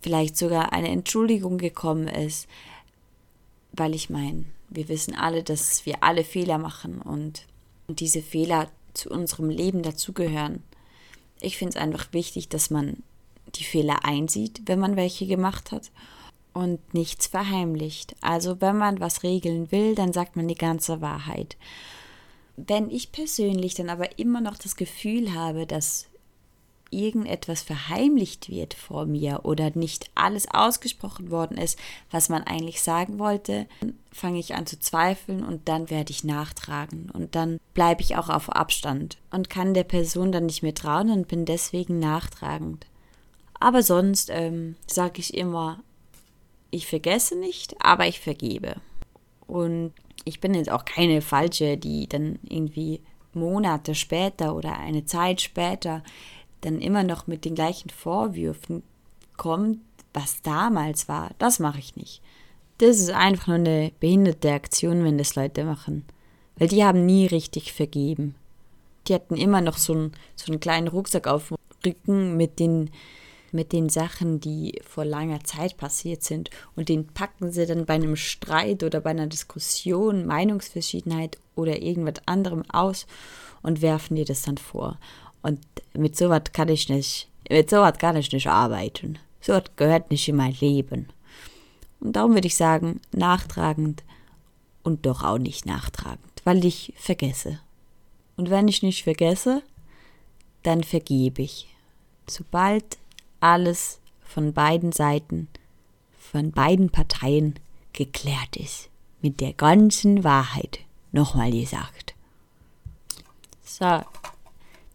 vielleicht 0.00 0.36
sogar 0.36 0.72
eine 0.72 0.88
Entschuldigung 0.88 1.58
gekommen 1.58 2.08
ist, 2.08 2.48
weil 3.72 3.94
ich 3.94 4.10
meine, 4.10 4.44
wir 4.68 4.88
wissen 4.88 5.14
alle, 5.14 5.42
dass 5.42 5.84
wir 5.86 6.02
alle 6.02 6.24
Fehler 6.24 6.58
machen 6.58 7.00
und, 7.00 7.46
diese 7.88 8.22
Fehler 8.22 8.68
zu 8.94 9.10
unserem 9.10 9.50
Leben 9.50 9.82
dazugehören. 9.82 10.62
Ich 11.40 11.56
finde 11.56 11.76
es 11.76 11.82
einfach 11.82 12.12
wichtig, 12.12 12.48
dass 12.48 12.70
man 12.70 13.02
die 13.54 13.64
Fehler 13.64 14.04
einsieht, 14.04 14.62
wenn 14.66 14.78
man 14.78 14.96
welche 14.96 15.26
gemacht 15.26 15.72
hat 15.72 15.90
und 16.52 16.94
nichts 16.94 17.26
verheimlicht. 17.26 18.14
Also 18.20 18.60
wenn 18.60 18.76
man 18.76 19.00
was 19.00 19.22
regeln 19.22 19.72
will, 19.72 19.94
dann 19.94 20.12
sagt 20.12 20.36
man 20.36 20.48
die 20.48 20.54
ganze 20.54 21.00
Wahrheit. 21.00 21.56
Wenn 22.56 22.90
ich 22.90 23.12
persönlich 23.12 23.74
dann 23.74 23.88
aber 23.88 24.18
immer 24.18 24.40
noch 24.40 24.58
das 24.58 24.76
Gefühl 24.76 25.34
habe, 25.34 25.66
dass 25.66 26.09
irgendetwas 26.90 27.62
verheimlicht 27.62 28.48
wird 28.48 28.74
vor 28.74 29.06
mir 29.06 29.40
oder 29.44 29.70
nicht 29.74 30.10
alles 30.14 30.48
ausgesprochen 30.50 31.30
worden 31.30 31.56
ist, 31.56 31.78
was 32.10 32.28
man 32.28 32.42
eigentlich 32.42 32.82
sagen 32.82 33.18
wollte, 33.18 33.66
fange 34.12 34.38
ich 34.38 34.54
an 34.54 34.66
zu 34.66 34.78
zweifeln 34.78 35.44
und 35.44 35.68
dann 35.68 35.90
werde 35.90 36.10
ich 36.10 36.24
nachtragen 36.24 37.10
und 37.12 37.34
dann 37.34 37.58
bleibe 37.74 38.02
ich 38.02 38.16
auch 38.16 38.28
auf 38.28 38.50
Abstand 38.50 39.18
und 39.30 39.50
kann 39.50 39.74
der 39.74 39.84
Person 39.84 40.32
dann 40.32 40.46
nicht 40.46 40.62
mehr 40.62 40.74
trauen 40.74 41.10
und 41.10 41.28
bin 41.28 41.44
deswegen 41.44 41.98
nachtragend. 41.98 42.86
Aber 43.60 43.82
sonst 43.82 44.30
ähm, 44.32 44.76
sage 44.86 45.20
ich 45.20 45.34
immer, 45.34 45.80
ich 46.70 46.86
vergesse 46.86 47.36
nicht, 47.36 47.76
aber 47.80 48.06
ich 48.06 48.20
vergebe. 48.20 48.76
Und 49.46 49.92
ich 50.24 50.40
bin 50.40 50.54
jetzt 50.54 50.70
auch 50.70 50.84
keine 50.84 51.20
Falsche, 51.22 51.76
die 51.76 52.08
dann 52.08 52.38
irgendwie 52.48 53.00
Monate 53.32 53.94
später 53.94 54.56
oder 54.56 54.78
eine 54.78 55.04
Zeit 55.04 55.40
später 55.40 56.02
dann 56.60 56.80
immer 56.80 57.02
noch 57.02 57.26
mit 57.26 57.44
den 57.44 57.54
gleichen 57.54 57.90
Vorwürfen 57.90 58.82
kommt, 59.36 59.78
was 60.12 60.42
damals 60.42 61.08
war, 61.08 61.30
das 61.38 61.58
mache 61.58 61.78
ich 61.78 61.96
nicht. 61.96 62.20
Das 62.78 62.98
ist 62.98 63.10
einfach 63.10 63.48
nur 63.48 63.56
eine 63.56 63.92
behinderte 64.00 64.52
Aktion, 64.52 65.04
wenn 65.04 65.18
das 65.18 65.34
Leute 65.34 65.64
machen. 65.64 66.04
Weil 66.56 66.68
die 66.68 66.84
haben 66.84 67.06
nie 67.06 67.26
richtig 67.26 67.72
vergeben. 67.72 68.34
Die 69.06 69.14
hatten 69.14 69.36
immer 69.36 69.60
noch 69.60 69.78
so 69.78 69.92
einen, 69.92 70.12
so 70.34 70.50
einen 70.50 70.60
kleinen 70.60 70.88
Rucksack 70.88 71.26
auf 71.26 71.48
dem 71.48 71.56
Rücken 71.84 72.36
mit 72.36 72.58
den, 72.58 72.90
mit 73.52 73.72
den 73.72 73.88
Sachen, 73.88 74.40
die 74.40 74.80
vor 74.86 75.04
langer 75.04 75.44
Zeit 75.44 75.76
passiert 75.76 76.22
sind. 76.22 76.50
Und 76.76 76.88
den 76.88 77.06
packen 77.06 77.50
sie 77.50 77.66
dann 77.66 77.86
bei 77.86 77.94
einem 77.94 78.16
Streit 78.16 78.82
oder 78.82 79.00
bei 79.00 79.10
einer 79.10 79.26
Diskussion, 79.26 80.26
Meinungsverschiedenheit 80.26 81.38
oder 81.56 81.80
irgendwas 81.82 82.26
anderem 82.26 82.64
aus 82.70 83.06
und 83.62 83.82
werfen 83.82 84.16
dir 84.16 84.24
das 84.24 84.42
dann 84.42 84.58
vor. 84.58 84.98
Und 85.42 85.60
mit 85.94 86.16
sowas 86.16 86.44
kann 86.52 86.68
ich 86.68 86.88
nicht, 86.88 87.28
mit 87.48 87.70
sowas 87.70 87.98
kann 87.98 88.16
ich 88.16 88.32
nicht 88.32 88.46
arbeiten. 88.48 89.18
Sowas 89.40 89.64
gehört 89.76 90.10
nicht 90.10 90.28
in 90.28 90.36
mein 90.36 90.54
Leben. 90.60 91.08
Und 92.00 92.14
darum 92.14 92.34
würde 92.34 92.46
ich 92.46 92.56
sagen, 92.56 93.00
nachtragend 93.12 94.02
und 94.82 95.06
doch 95.06 95.22
auch 95.22 95.38
nicht 95.38 95.66
nachtragend, 95.66 96.42
weil 96.44 96.64
ich 96.64 96.92
vergesse. 96.96 97.60
Und 98.36 98.50
wenn 98.50 98.68
ich 98.68 98.82
nicht 98.82 99.04
vergesse, 99.04 99.62
dann 100.62 100.82
vergebe 100.82 101.42
ich. 101.42 101.68
Sobald 102.26 102.98
alles 103.40 104.00
von 104.20 104.52
beiden 104.52 104.92
Seiten, 104.92 105.48
von 106.18 106.52
beiden 106.52 106.90
Parteien 106.90 107.58
geklärt 107.92 108.56
ist, 108.56 108.88
mit 109.20 109.40
der 109.40 109.52
ganzen 109.52 110.24
Wahrheit, 110.24 110.80
nochmal 111.12 111.50
gesagt. 111.50 112.14
So, 113.64 114.02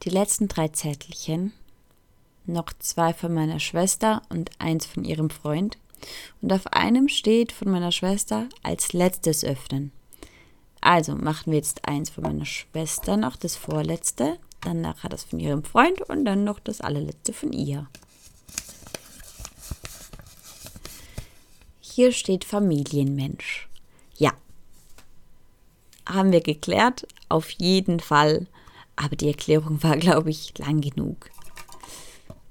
die 0.06 0.12
letzten 0.12 0.48
drei 0.48 0.68
Zettelchen, 0.68 1.52
noch 2.46 2.72
zwei 2.80 3.14
von 3.14 3.34
meiner 3.34 3.60
Schwester 3.60 4.22
und 4.30 4.52
eins 4.60 4.86
von 4.86 5.04
ihrem 5.04 5.32
Freund. 5.32 5.78
Und 6.42 6.54
auf 6.54 6.68
einem 6.68 7.10
steht 7.10 7.52
von 7.52 7.72
meiner 7.72 7.92
Schwester 7.92 8.48
als 8.62 8.94
letztes 8.94 9.44
öffnen. 9.44 9.92
Also 10.80 11.16
machen 11.16 11.52
wir 11.52 11.58
jetzt 11.58 11.88
eins 11.88 12.12
von 12.12 12.24
meiner 12.24 12.46
Schwester 12.46 13.18
noch, 13.18 13.36
das 13.36 13.56
vorletzte, 13.56 14.38
dann 14.62 14.82
nachher 14.82 15.10
das 15.10 15.24
von 15.24 15.40
ihrem 15.40 15.64
Freund 15.64 16.02
und 16.02 16.26
dann 16.26 16.44
noch 16.44 16.60
das 16.60 16.82
allerletzte 16.82 17.34
von 17.34 17.52
ihr. 17.52 17.88
Hier 21.82 22.12
steht 22.12 22.46
Familienmensch. 22.46 23.68
Ja. 24.18 24.34
Haben 26.08 26.32
wir 26.32 26.42
geklärt? 26.42 27.08
Auf 27.30 27.50
jeden 27.52 28.00
Fall. 28.00 28.46
Aber 28.96 29.16
die 29.16 29.28
Erklärung 29.28 29.82
war, 29.84 29.98
glaube 29.98 30.30
ich, 30.30 30.58
lang 30.58 30.82
genug. 30.82 31.30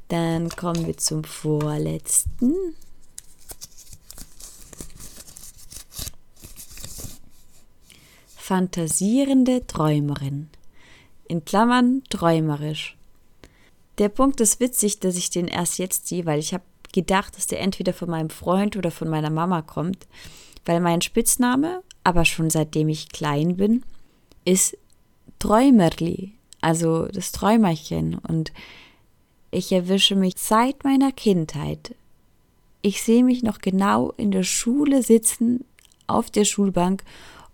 Dann 0.08 0.48
kommen 0.50 0.86
wir 0.86 0.96
zum 0.96 1.24
vorletzten. 1.24 2.54
Fantasierende 8.36 9.66
Träumerin. 9.66 10.50
In 11.26 11.44
Klammern 11.46 12.02
träumerisch. 12.10 12.96
Der 13.98 14.10
Punkt 14.10 14.40
ist 14.40 14.60
witzig, 14.60 15.00
dass 15.00 15.16
ich 15.16 15.30
den 15.30 15.48
erst 15.48 15.78
jetzt 15.78 16.08
sehe, 16.08 16.26
weil 16.26 16.40
ich 16.40 16.52
habe 16.52 16.64
gedacht, 16.92 17.36
dass 17.36 17.46
der 17.46 17.60
entweder 17.60 17.92
von 17.92 18.10
meinem 18.10 18.30
Freund 18.30 18.76
oder 18.76 18.90
von 18.90 19.08
meiner 19.08 19.30
Mama 19.30 19.62
kommt, 19.62 20.06
weil 20.64 20.80
mein 20.80 21.00
Spitzname, 21.00 21.82
aber 22.04 22.24
schon 22.24 22.50
seitdem 22.50 22.88
ich 22.88 23.08
klein 23.08 23.56
bin, 23.56 23.82
ist 24.44 24.76
Träumerli, 25.44 26.32
also 26.62 27.06
das 27.08 27.30
Träumerchen. 27.30 28.14
Und 28.14 28.50
ich 29.50 29.70
erwische 29.72 30.16
mich 30.16 30.36
seit 30.38 30.84
meiner 30.84 31.12
Kindheit. 31.12 31.94
Ich 32.80 33.02
sehe 33.02 33.22
mich 33.22 33.42
noch 33.42 33.58
genau 33.58 34.12
in 34.12 34.30
der 34.30 34.42
Schule 34.42 35.02
sitzen 35.02 35.66
auf 36.06 36.30
der 36.30 36.46
Schulbank 36.46 37.04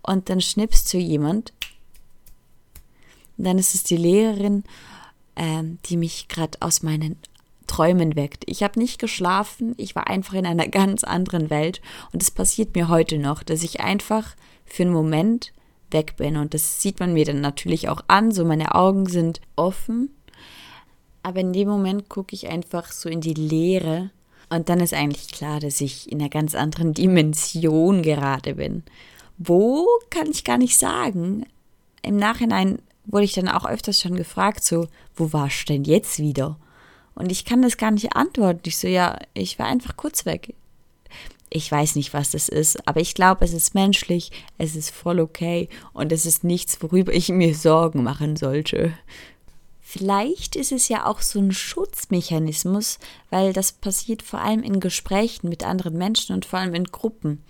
und 0.03 0.29
dann 0.29 0.39
schnippst 0.39 0.87
zu 0.87 0.99
jemand. 0.99 1.51
Und 3.37 3.43
dann 3.43 3.57
ist 3.57 3.75
es 3.75 3.83
die 3.83 3.97
Lehrerin, 3.97 4.63
ähm, 5.35 5.77
die 5.87 5.97
mich 5.97 6.29
gerade 6.29 6.61
aus 6.61 6.83
meinen 6.83 7.17
Träumen 7.67 8.15
weckt. 8.15 8.45
Ich 8.45 8.63
habe 8.63 8.79
nicht 8.79 8.99
geschlafen, 8.99 9.73
ich 9.75 9.97
war 9.97 10.07
einfach 10.07 10.35
in 10.35 10.45
einer 10.45 10.67
ganz 10.69 11.03
anderen 11.03 11.49
Welt 11.49 11.81
und 12.13 12.23
es 12.23 12.31
passiert 12.31 12.73
mir 12.73 12.87
heute 12.87 13.17
noch, 13.17 13.43
dass 13.43 13.63
ich 13.63 13.81
einfach 13.81 14.37
für 14.65 14.83
einen 14.83 14.93
Moment 14.93 15.51
weg 15.93 16.15
bin 16.17 16.37
und 16.37 16.53
das 16.53 16.81
sieht 16.81 16.99
man 16.99 17.13
mir 17.13 17.25
dann 17.25 17.41
natürlich 17.41 17.89
auch 17.89 18.01
an, 18.07 18.31
so 18.31 18.45
meine 18.45 18.75
Augen 18.75 19.07
sind 19.07 19.41
offen, 19.55 20.09
aber 21.23 21.39
in 21.39 21.53
dem 21.53 21.67
Moment 21.67 22.09
gucke 22.09 22.35
ich 22.35 22.47
einfach 22.47 22.91
so 22.91 23.09
in 23.09 23.21
die 23.21 23.33
Leere 23.33 24.11
und 24.49 24.67
dann 24.67 24.81
ist 24.81 24.93
eigentlich 24.93 25.29
klar, 25.29 25.59
dass 25.59 25.79
ich 25.79 26.11
in 26.11 26.19
einer 26.19 26.29
ganz 26.29 26.55
anderen 26.55 26.93
Dimension 26.95 28.01
gerade 28.03 28.55
bin. 28.55 28.83
Wo 29.37 29.87
kann 30.09 30.29
ich 30.29 30.43
gar 30.43 30.57
nicht 30.57 30.77
sagen. 30.77 31.45
Im 32.03 32.17
Nachhinein 32.17 32.79
wurde 33.05 33.25
ich 33.25 33.33
dann 33.33 33.47
auch 33.47 33.65
öfters 33.65 34.01
schon 34.01 34.15
gefragt, 34.15 34.63
so, 34.63 34.87
wo 35.15 35.33
warst 35.33 35.69
du 35.69 35.73
denn 35.73 35.83
jetzt 35.83 36.19
wieder? 36.19 36.57
Und 37.15 37.31
ich 37.31 37.45
kann 37.45 37.61
das 37.61 37.77
gar 37.77 37.91
nicht 37.91 38.15
antworten. 38.15 38.61
Ich 38.65 38.77
so, 38.77 38.87
ja, 38.87 39.17
ich 39.33 39.57
war 39.57 39.67
einfach 39.67 39.95
kurz 39.95 40.25
weg. 40.25 40.53
Ich 41.53 41.69
weiß 41.69 41.95
nicht, 41.97 42.13
was 42.13 42.31
das 42.31 42.47
ist, 42.47 42.87
aber 42.87 43.01
ich 43.01 43.13
glaube, 43.13 43.43
es 43.43 43.51
ist 43.51 43.75
menschlich, 43.75 44.31
es 44.57 44.77
ist 44.77 44.89
voll 44.89 45.19
okay 45.19 45.67
und 45.91 46.13
es 46.13 46.25
ist 46.25 46.45
nichts, 46.45 46.81
worüber 46.81 47.13
ich 47.13 47.27
mir 47.27 47.53
Sorgen 47.53 48.03
machen 48.03 48.37
sollte. 48.37 48.93
Vielleicht 49.81 50.55
ist 50.55 50.71
es 50.71 50.87
ja 50.87 51.05
auch 51.05 51.19
so 51.19 51.39
ein 51.39 51.51
Schutzmechanismus, 51.51 52.99
weil 53.29 53.51
das 53.51 53.73
passiert 53.73 54.21
vor 54.21 54.39
allem 54.39 54.63
in 54.63 54.79
Gesprächen 54.79 55.49
mit 55.49 55.65
anderen 55.65 55.97
Menschen 55.97 56.33
und 56.33 56.45
vor 56.45 56.59
allem 56.59 56.73
in 56.73 56.85
Gruppen. 56.85 57.43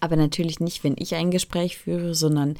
Aber 0.00 0.16
natürlich 0.16 0.58
nicht, 0.58 0.82
wenn 0.82 0.96
ich 0.98 1.14
ein 1.14 1.30
Gespräch 1.30 1.78
führe, 1.78 2.16
sondern 2.16 2.56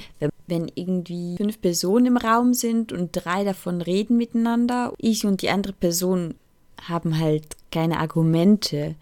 wenn, 0.47 0.71
irgendwie 0.77 1.37
fünf 1.37 1.61
Personen 1.61 2.07
im 2.07 2.17
Raum 2.17 2.55
sind 2.55 2.93
und 2.93 3.11
drei 3.11 3.43
davon 3.43 3.81
reden 3.83 4.17
miteinander. 4.17 4.93
Ich 4.99 5.27
und 5.27 5.43
die 5.43 5.51
andere 5.51 5.73
Person 5.73 6.35
haben 6.89 7.19
halt 7.19 7.57
keine 7.73 7.99
Argumente, 7.99 8.95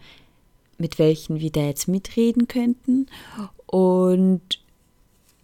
mit 0.79 0.97
welchen 0.97 1.39
wir 1.39 1.51
da 1.51 1.61
jetzt 1.61 1.87
mitreden 1.87 2.47
könnten. 2.47 3.07
Und 3.65 4.41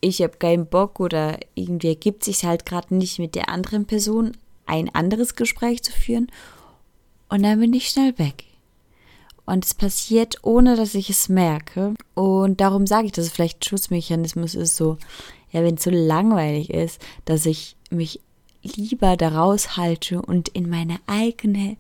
ich 0.02 0.22
habe 0.22 0.38
keinen 0.38 0.66
Bock 0.66 1.00
oder 1.00 1.40
irgendwie 1.54 1.90
ergibt 1.90 2.24
sich 2.24 2.46
halt 2.46 2.66
gerade 2.66 2.96
nicht 2.96 3.20
mit 3.20 3.36
der 3.36 3.50
anderen 3.50 3.86
Person 3.86 4.38
ein 4.66 4.94
anderes 4.94 5.36
Gespräch 5.36 5.84
zu 5.84 5.92
führen. 5.92 6.32
Und 7.30 7.44
dann 7.44 7.60
bin 7.60 7.74
ich 7.74 7.90
schnell 7.90 8.18
weg. 8.18 8.46
Und 9.46 9.64
es 9.64 9.74
passiert, 9.74 10.38
ohne 10.42 10.76
dass 10.76 10.96
ich 10.96 11.10
es 11.10 11.30
merke. 11.30 11.94
Und 12.16 12.62
darum 12.62 12.88
sage 12.88 13.08
ich, 13.08 13.12
dass 13.12 13.26
es 13.26 13.32
vielleicht 13.32 13.66
Schutzmechanismus 13.66 14.56
ist, 14.56 14.76
so, 14.76 14.98
ja, 15.52 15.64
wenn 15.64 15.76
es 15.76 15.84
so 15.84 15.92
langweilig 15.92 16.72
ist, 16.72 17.00
dass 17.26 17.46
ich 17.46 17.76
mich 17.92 18.20
lieber 18.64 19.16
daraus 19.16 19.78
halte 19.78 20.22
und 20.22 20.50
in 20.50 20.70
meine 20.70 21.00
eigene 21.06 21.78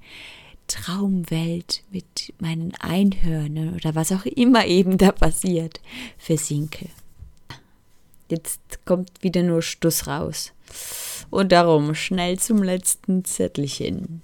Traumwelt 0.67 1.83
mit 1.91 2.33
meinen 2.39 2.73
Einhörnern 2.79 3.75
oder 3.75 3.95
was 3.95 4.11
auch 4.11 4.25
immer 4.25 4.65
eben 4.65 4.97
da 4.97 5.11
passiert, 5.11 5.79
versinke. 6.17 6.89
Jetzt 8.29 8.85
kommt 8.85 9.21
wieder 9.21 9.43
nur 9.43 9.61
Stuss 9.61 10.07
raus. 10.07 10.51
Und 11.29 11.51
darum 11.51 11.93
schnell 11.93 12.39
zum 12.39 12.63
letzten 12.63 13.23
Zettelchen. 13.23 14.21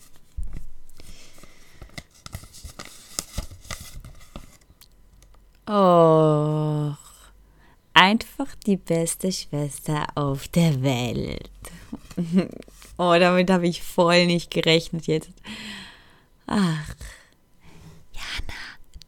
Oh, 5.67 6.91
einfach 7.93 8.56
die 8.65 8.77
beste 8.77 9.32
Schwester 9.32 10.08
auf 10.15 10.47
der 10.47 10.82
Welt. 10.82 11.49
oh, 12.97 13.15
damit 13.17 13.49
habe 13.49 13.67
ich 13.67 13.84
voll 13.84 14.25
nicht 14.25 14.51
gerechnet 14.51 15.08
jetzt. 15.08 15.30
Ach, 16.54 16.96
Jana, 18.12 18.60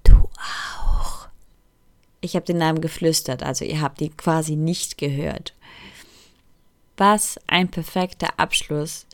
du 0.05 0.13
auch. 0.15 1.27
Ich 2.21 2.37
habe 2.37 2.45
den 2.45 2.57
Namen 2.57 2.79
geflüstert, 2.79 3.43
also 3.43 3.65
ihr 3.65 3.81
habt 3.81 3.99
ihn 3.99 4.15
quasi 4.15 4.55
nicht 4.55 4.97
gehört. 4.97 5.53
Was 6.95 7.37
ein 7.47 7.69
perfekter 7.69 8.39
Abschluss 8.39 9.05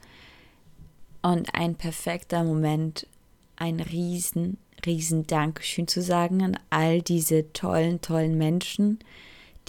und 1.24 1.56
ein 1.56 1.74
perfekter 1.74 2.44
Moment, 2.44 3.08
ein 3.56 3.80
riesen, 3.80 4.60
riesen 4.86 5.26
Dankeschön 5.26 5.88
zu 5.88 6.04
sagen 6.04 6.44
an 6.44 6.60
all 6.70 7.02
diese 7.02 7.52
tollen, 7.52 8.00
tollen 8.00 8.38
Menschen, 8.38 9.00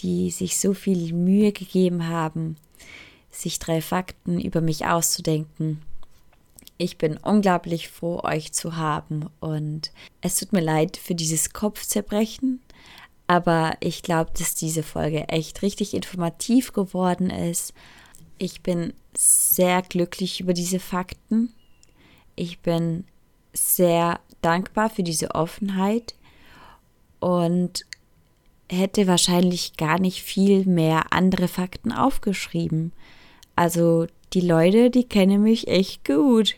die 0.01 0.31
sich 0.31 0.61
so 0.61 0.75
viel 0.75 1.15
Mühe 1.15 1.53
gegeben 1.53 2.09
haben, 2.09 2.57
sich 3.31 3.59
drei 3.59 3.81
Fakten 3.81 4.39
über 4.39 4.61
mich 4.61 4.85
auszudenken. 4.85 5.81
Ich 6.81 6.97
bin 6.97 7.19
unglaublich 7.19 7.89
froh, 7.89 8.21
euch 8.23 8.53
zu 8.53 8.77
haben 8.77 9.29
und 9.41 9.93
es 10.23 10.37
tut 10.37 10.53
mir 10.53 10.63
leid 10.63 10.97
für 10.97 11.15
dieses 11.15 11.53
Kopfzerbrechen, 11.53 12.61
aber 13.27 13.75
ich 13.81 14.03
glaube, 14.03 14.31
dass 14.39 14.55
diese 14.55 14.83
Folge 14.83 15.29
echt 15.29 15.63
richtig 15.63 15.93
informativ 15.93 16.73
geworden 16.73 17.29
ist 17.29 17.75
ich 18.41 18.63
bin 18.63 18.95
sehr 19.15 19.83
glücklich 19.83 20.41
über 20.41 20.55
diese 20.55 20.81
Fakten. 20.81 21.53
Ich 22.37 22.61
bin 22.61 23.05
sehr 23.53 24.19
dankbar 24.41 24.89
für 24.89 25.03
diese 25.03 25.35
Offenheit 25.35 26.15
und 27.21 27.85
hätte 28.71 29.07
wahrscheinlich 29.07 29.77
gar 29.77 30.01
nicht 30.01 30.23
viel 30.23 30.65
mehr 30.65 31.13
andere 31.13 31.49
Fakten 31.49 31.93
aufgeschrieben. 31.93 32.93
Also 33.57 34.07
die 34.33 34.41
Leute, 34.41 34.89
die 34.89 35.05
kennen 35.05 35.43
mich 35.43 35.69
echt 35.69 36.07
gut. 36.07 36.57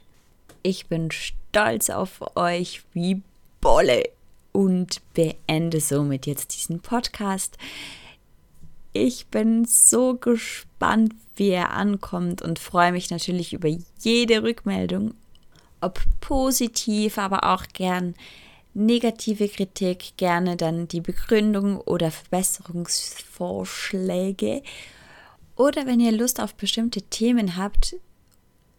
Ich 0.62 0.86
bin 0.86 1.10
stolz 1.10 1.90
auf 1.90 2.36
euch 2.36 2.82
wie 2.92 3.20
Bolle 3.60 4.04
und 4.52 5.00
beende 5.14 5.80
somit 5.80 6.26
jetzt 6.26 6.54
diesen 6.54 6.78
Podcast. 6.80 7.58
Ich 8.92 9.26
bin 9.26 9.64
so 9.64 10.14
gespannt, 10.14 11.14
wie 11.36 11.48
er 11.48 11.72
ankommt 11.72 12.42
und 12.42 12.60
freue 12.60 12.92
mich 12.92 13.10
natürlich 13.10 13.54
über 13.54 13.70
jede 14.00 14.44
Rückmeldung, 14.44 15.14
ob 15.80 16.00
positiv, 16.20 17.18
aber 17.18 17.52
auch 17.52 17.64
gern 17.72 18.14
negative 18.74 19.48
Kritik, 19.48 20.16
gerne 20.16 20.56
dann 20.56 20.88
die 20.88 21.00
Begründung 21.00 21.80
oder 21.80 22.10
Verbesserungsvorschläge. 22.10 24.62
Oder 25.56 25.86
wenn 25.86 26.00
ihr 26.00 26.12
Lust 26.12 26.40
auf 26.40 26.54
bestimmte 26.54 27.02
Themen 27.02 27.56
habt, 27.56 27.96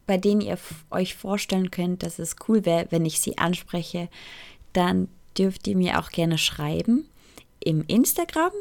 bei 0.06 0.18
denen 0.18 0.42
ihr 0.42 0.58
euch 0.92 1.16
vorstellen 1.16 1.72
könnt, 1.72 2.04
dass 2.04 2.20
es 2.20 2.36
cool 2.48 2.66
wäre, 2.66 2.88
wenn 2.90 3.06
ich 3.06 3.20
sie 3.20 3.38
anspreche, 3.38 4.10
dann 4.74 5.08
dürft 5.38 5.68
ihr 5.68 5.78
mir 5.78 6.00
auch 6.00 6.10
gerne 6.10 6.38
schreiben 6.38 7.08
im 7.60 7.84
Instagram 7.88 8.52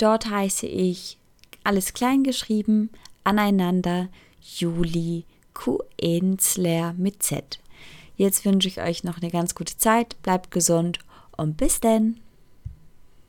Dort 0.00 0.30
heiße 0.30 0.66
ich 0.66 1.18
alles 1.62 1.92
klein 1.92 2.24
geschrieben, 2.24 2.88
aneinander, 3.22 4.08
Juli 4.40 5.26
Kuenzler 5.52 6.94
mit 6.94 7.22
Z. 7.22 7.60
Jetzt 8.16 8.46
wünsche 8.46 8.66
ich 8.66 8.80
euch 8.80 9.04
noch 9.04 9.18
eine 9.18 9.30
ganz 9.30 9.54
gute 9.54 9.76
Zeit, 9.76 10.16
bleibt 10.22 10.50
gesund 10.52 11.00
und 11.36 11.58
bis 11.58 11.80
denn. 11.80 12.18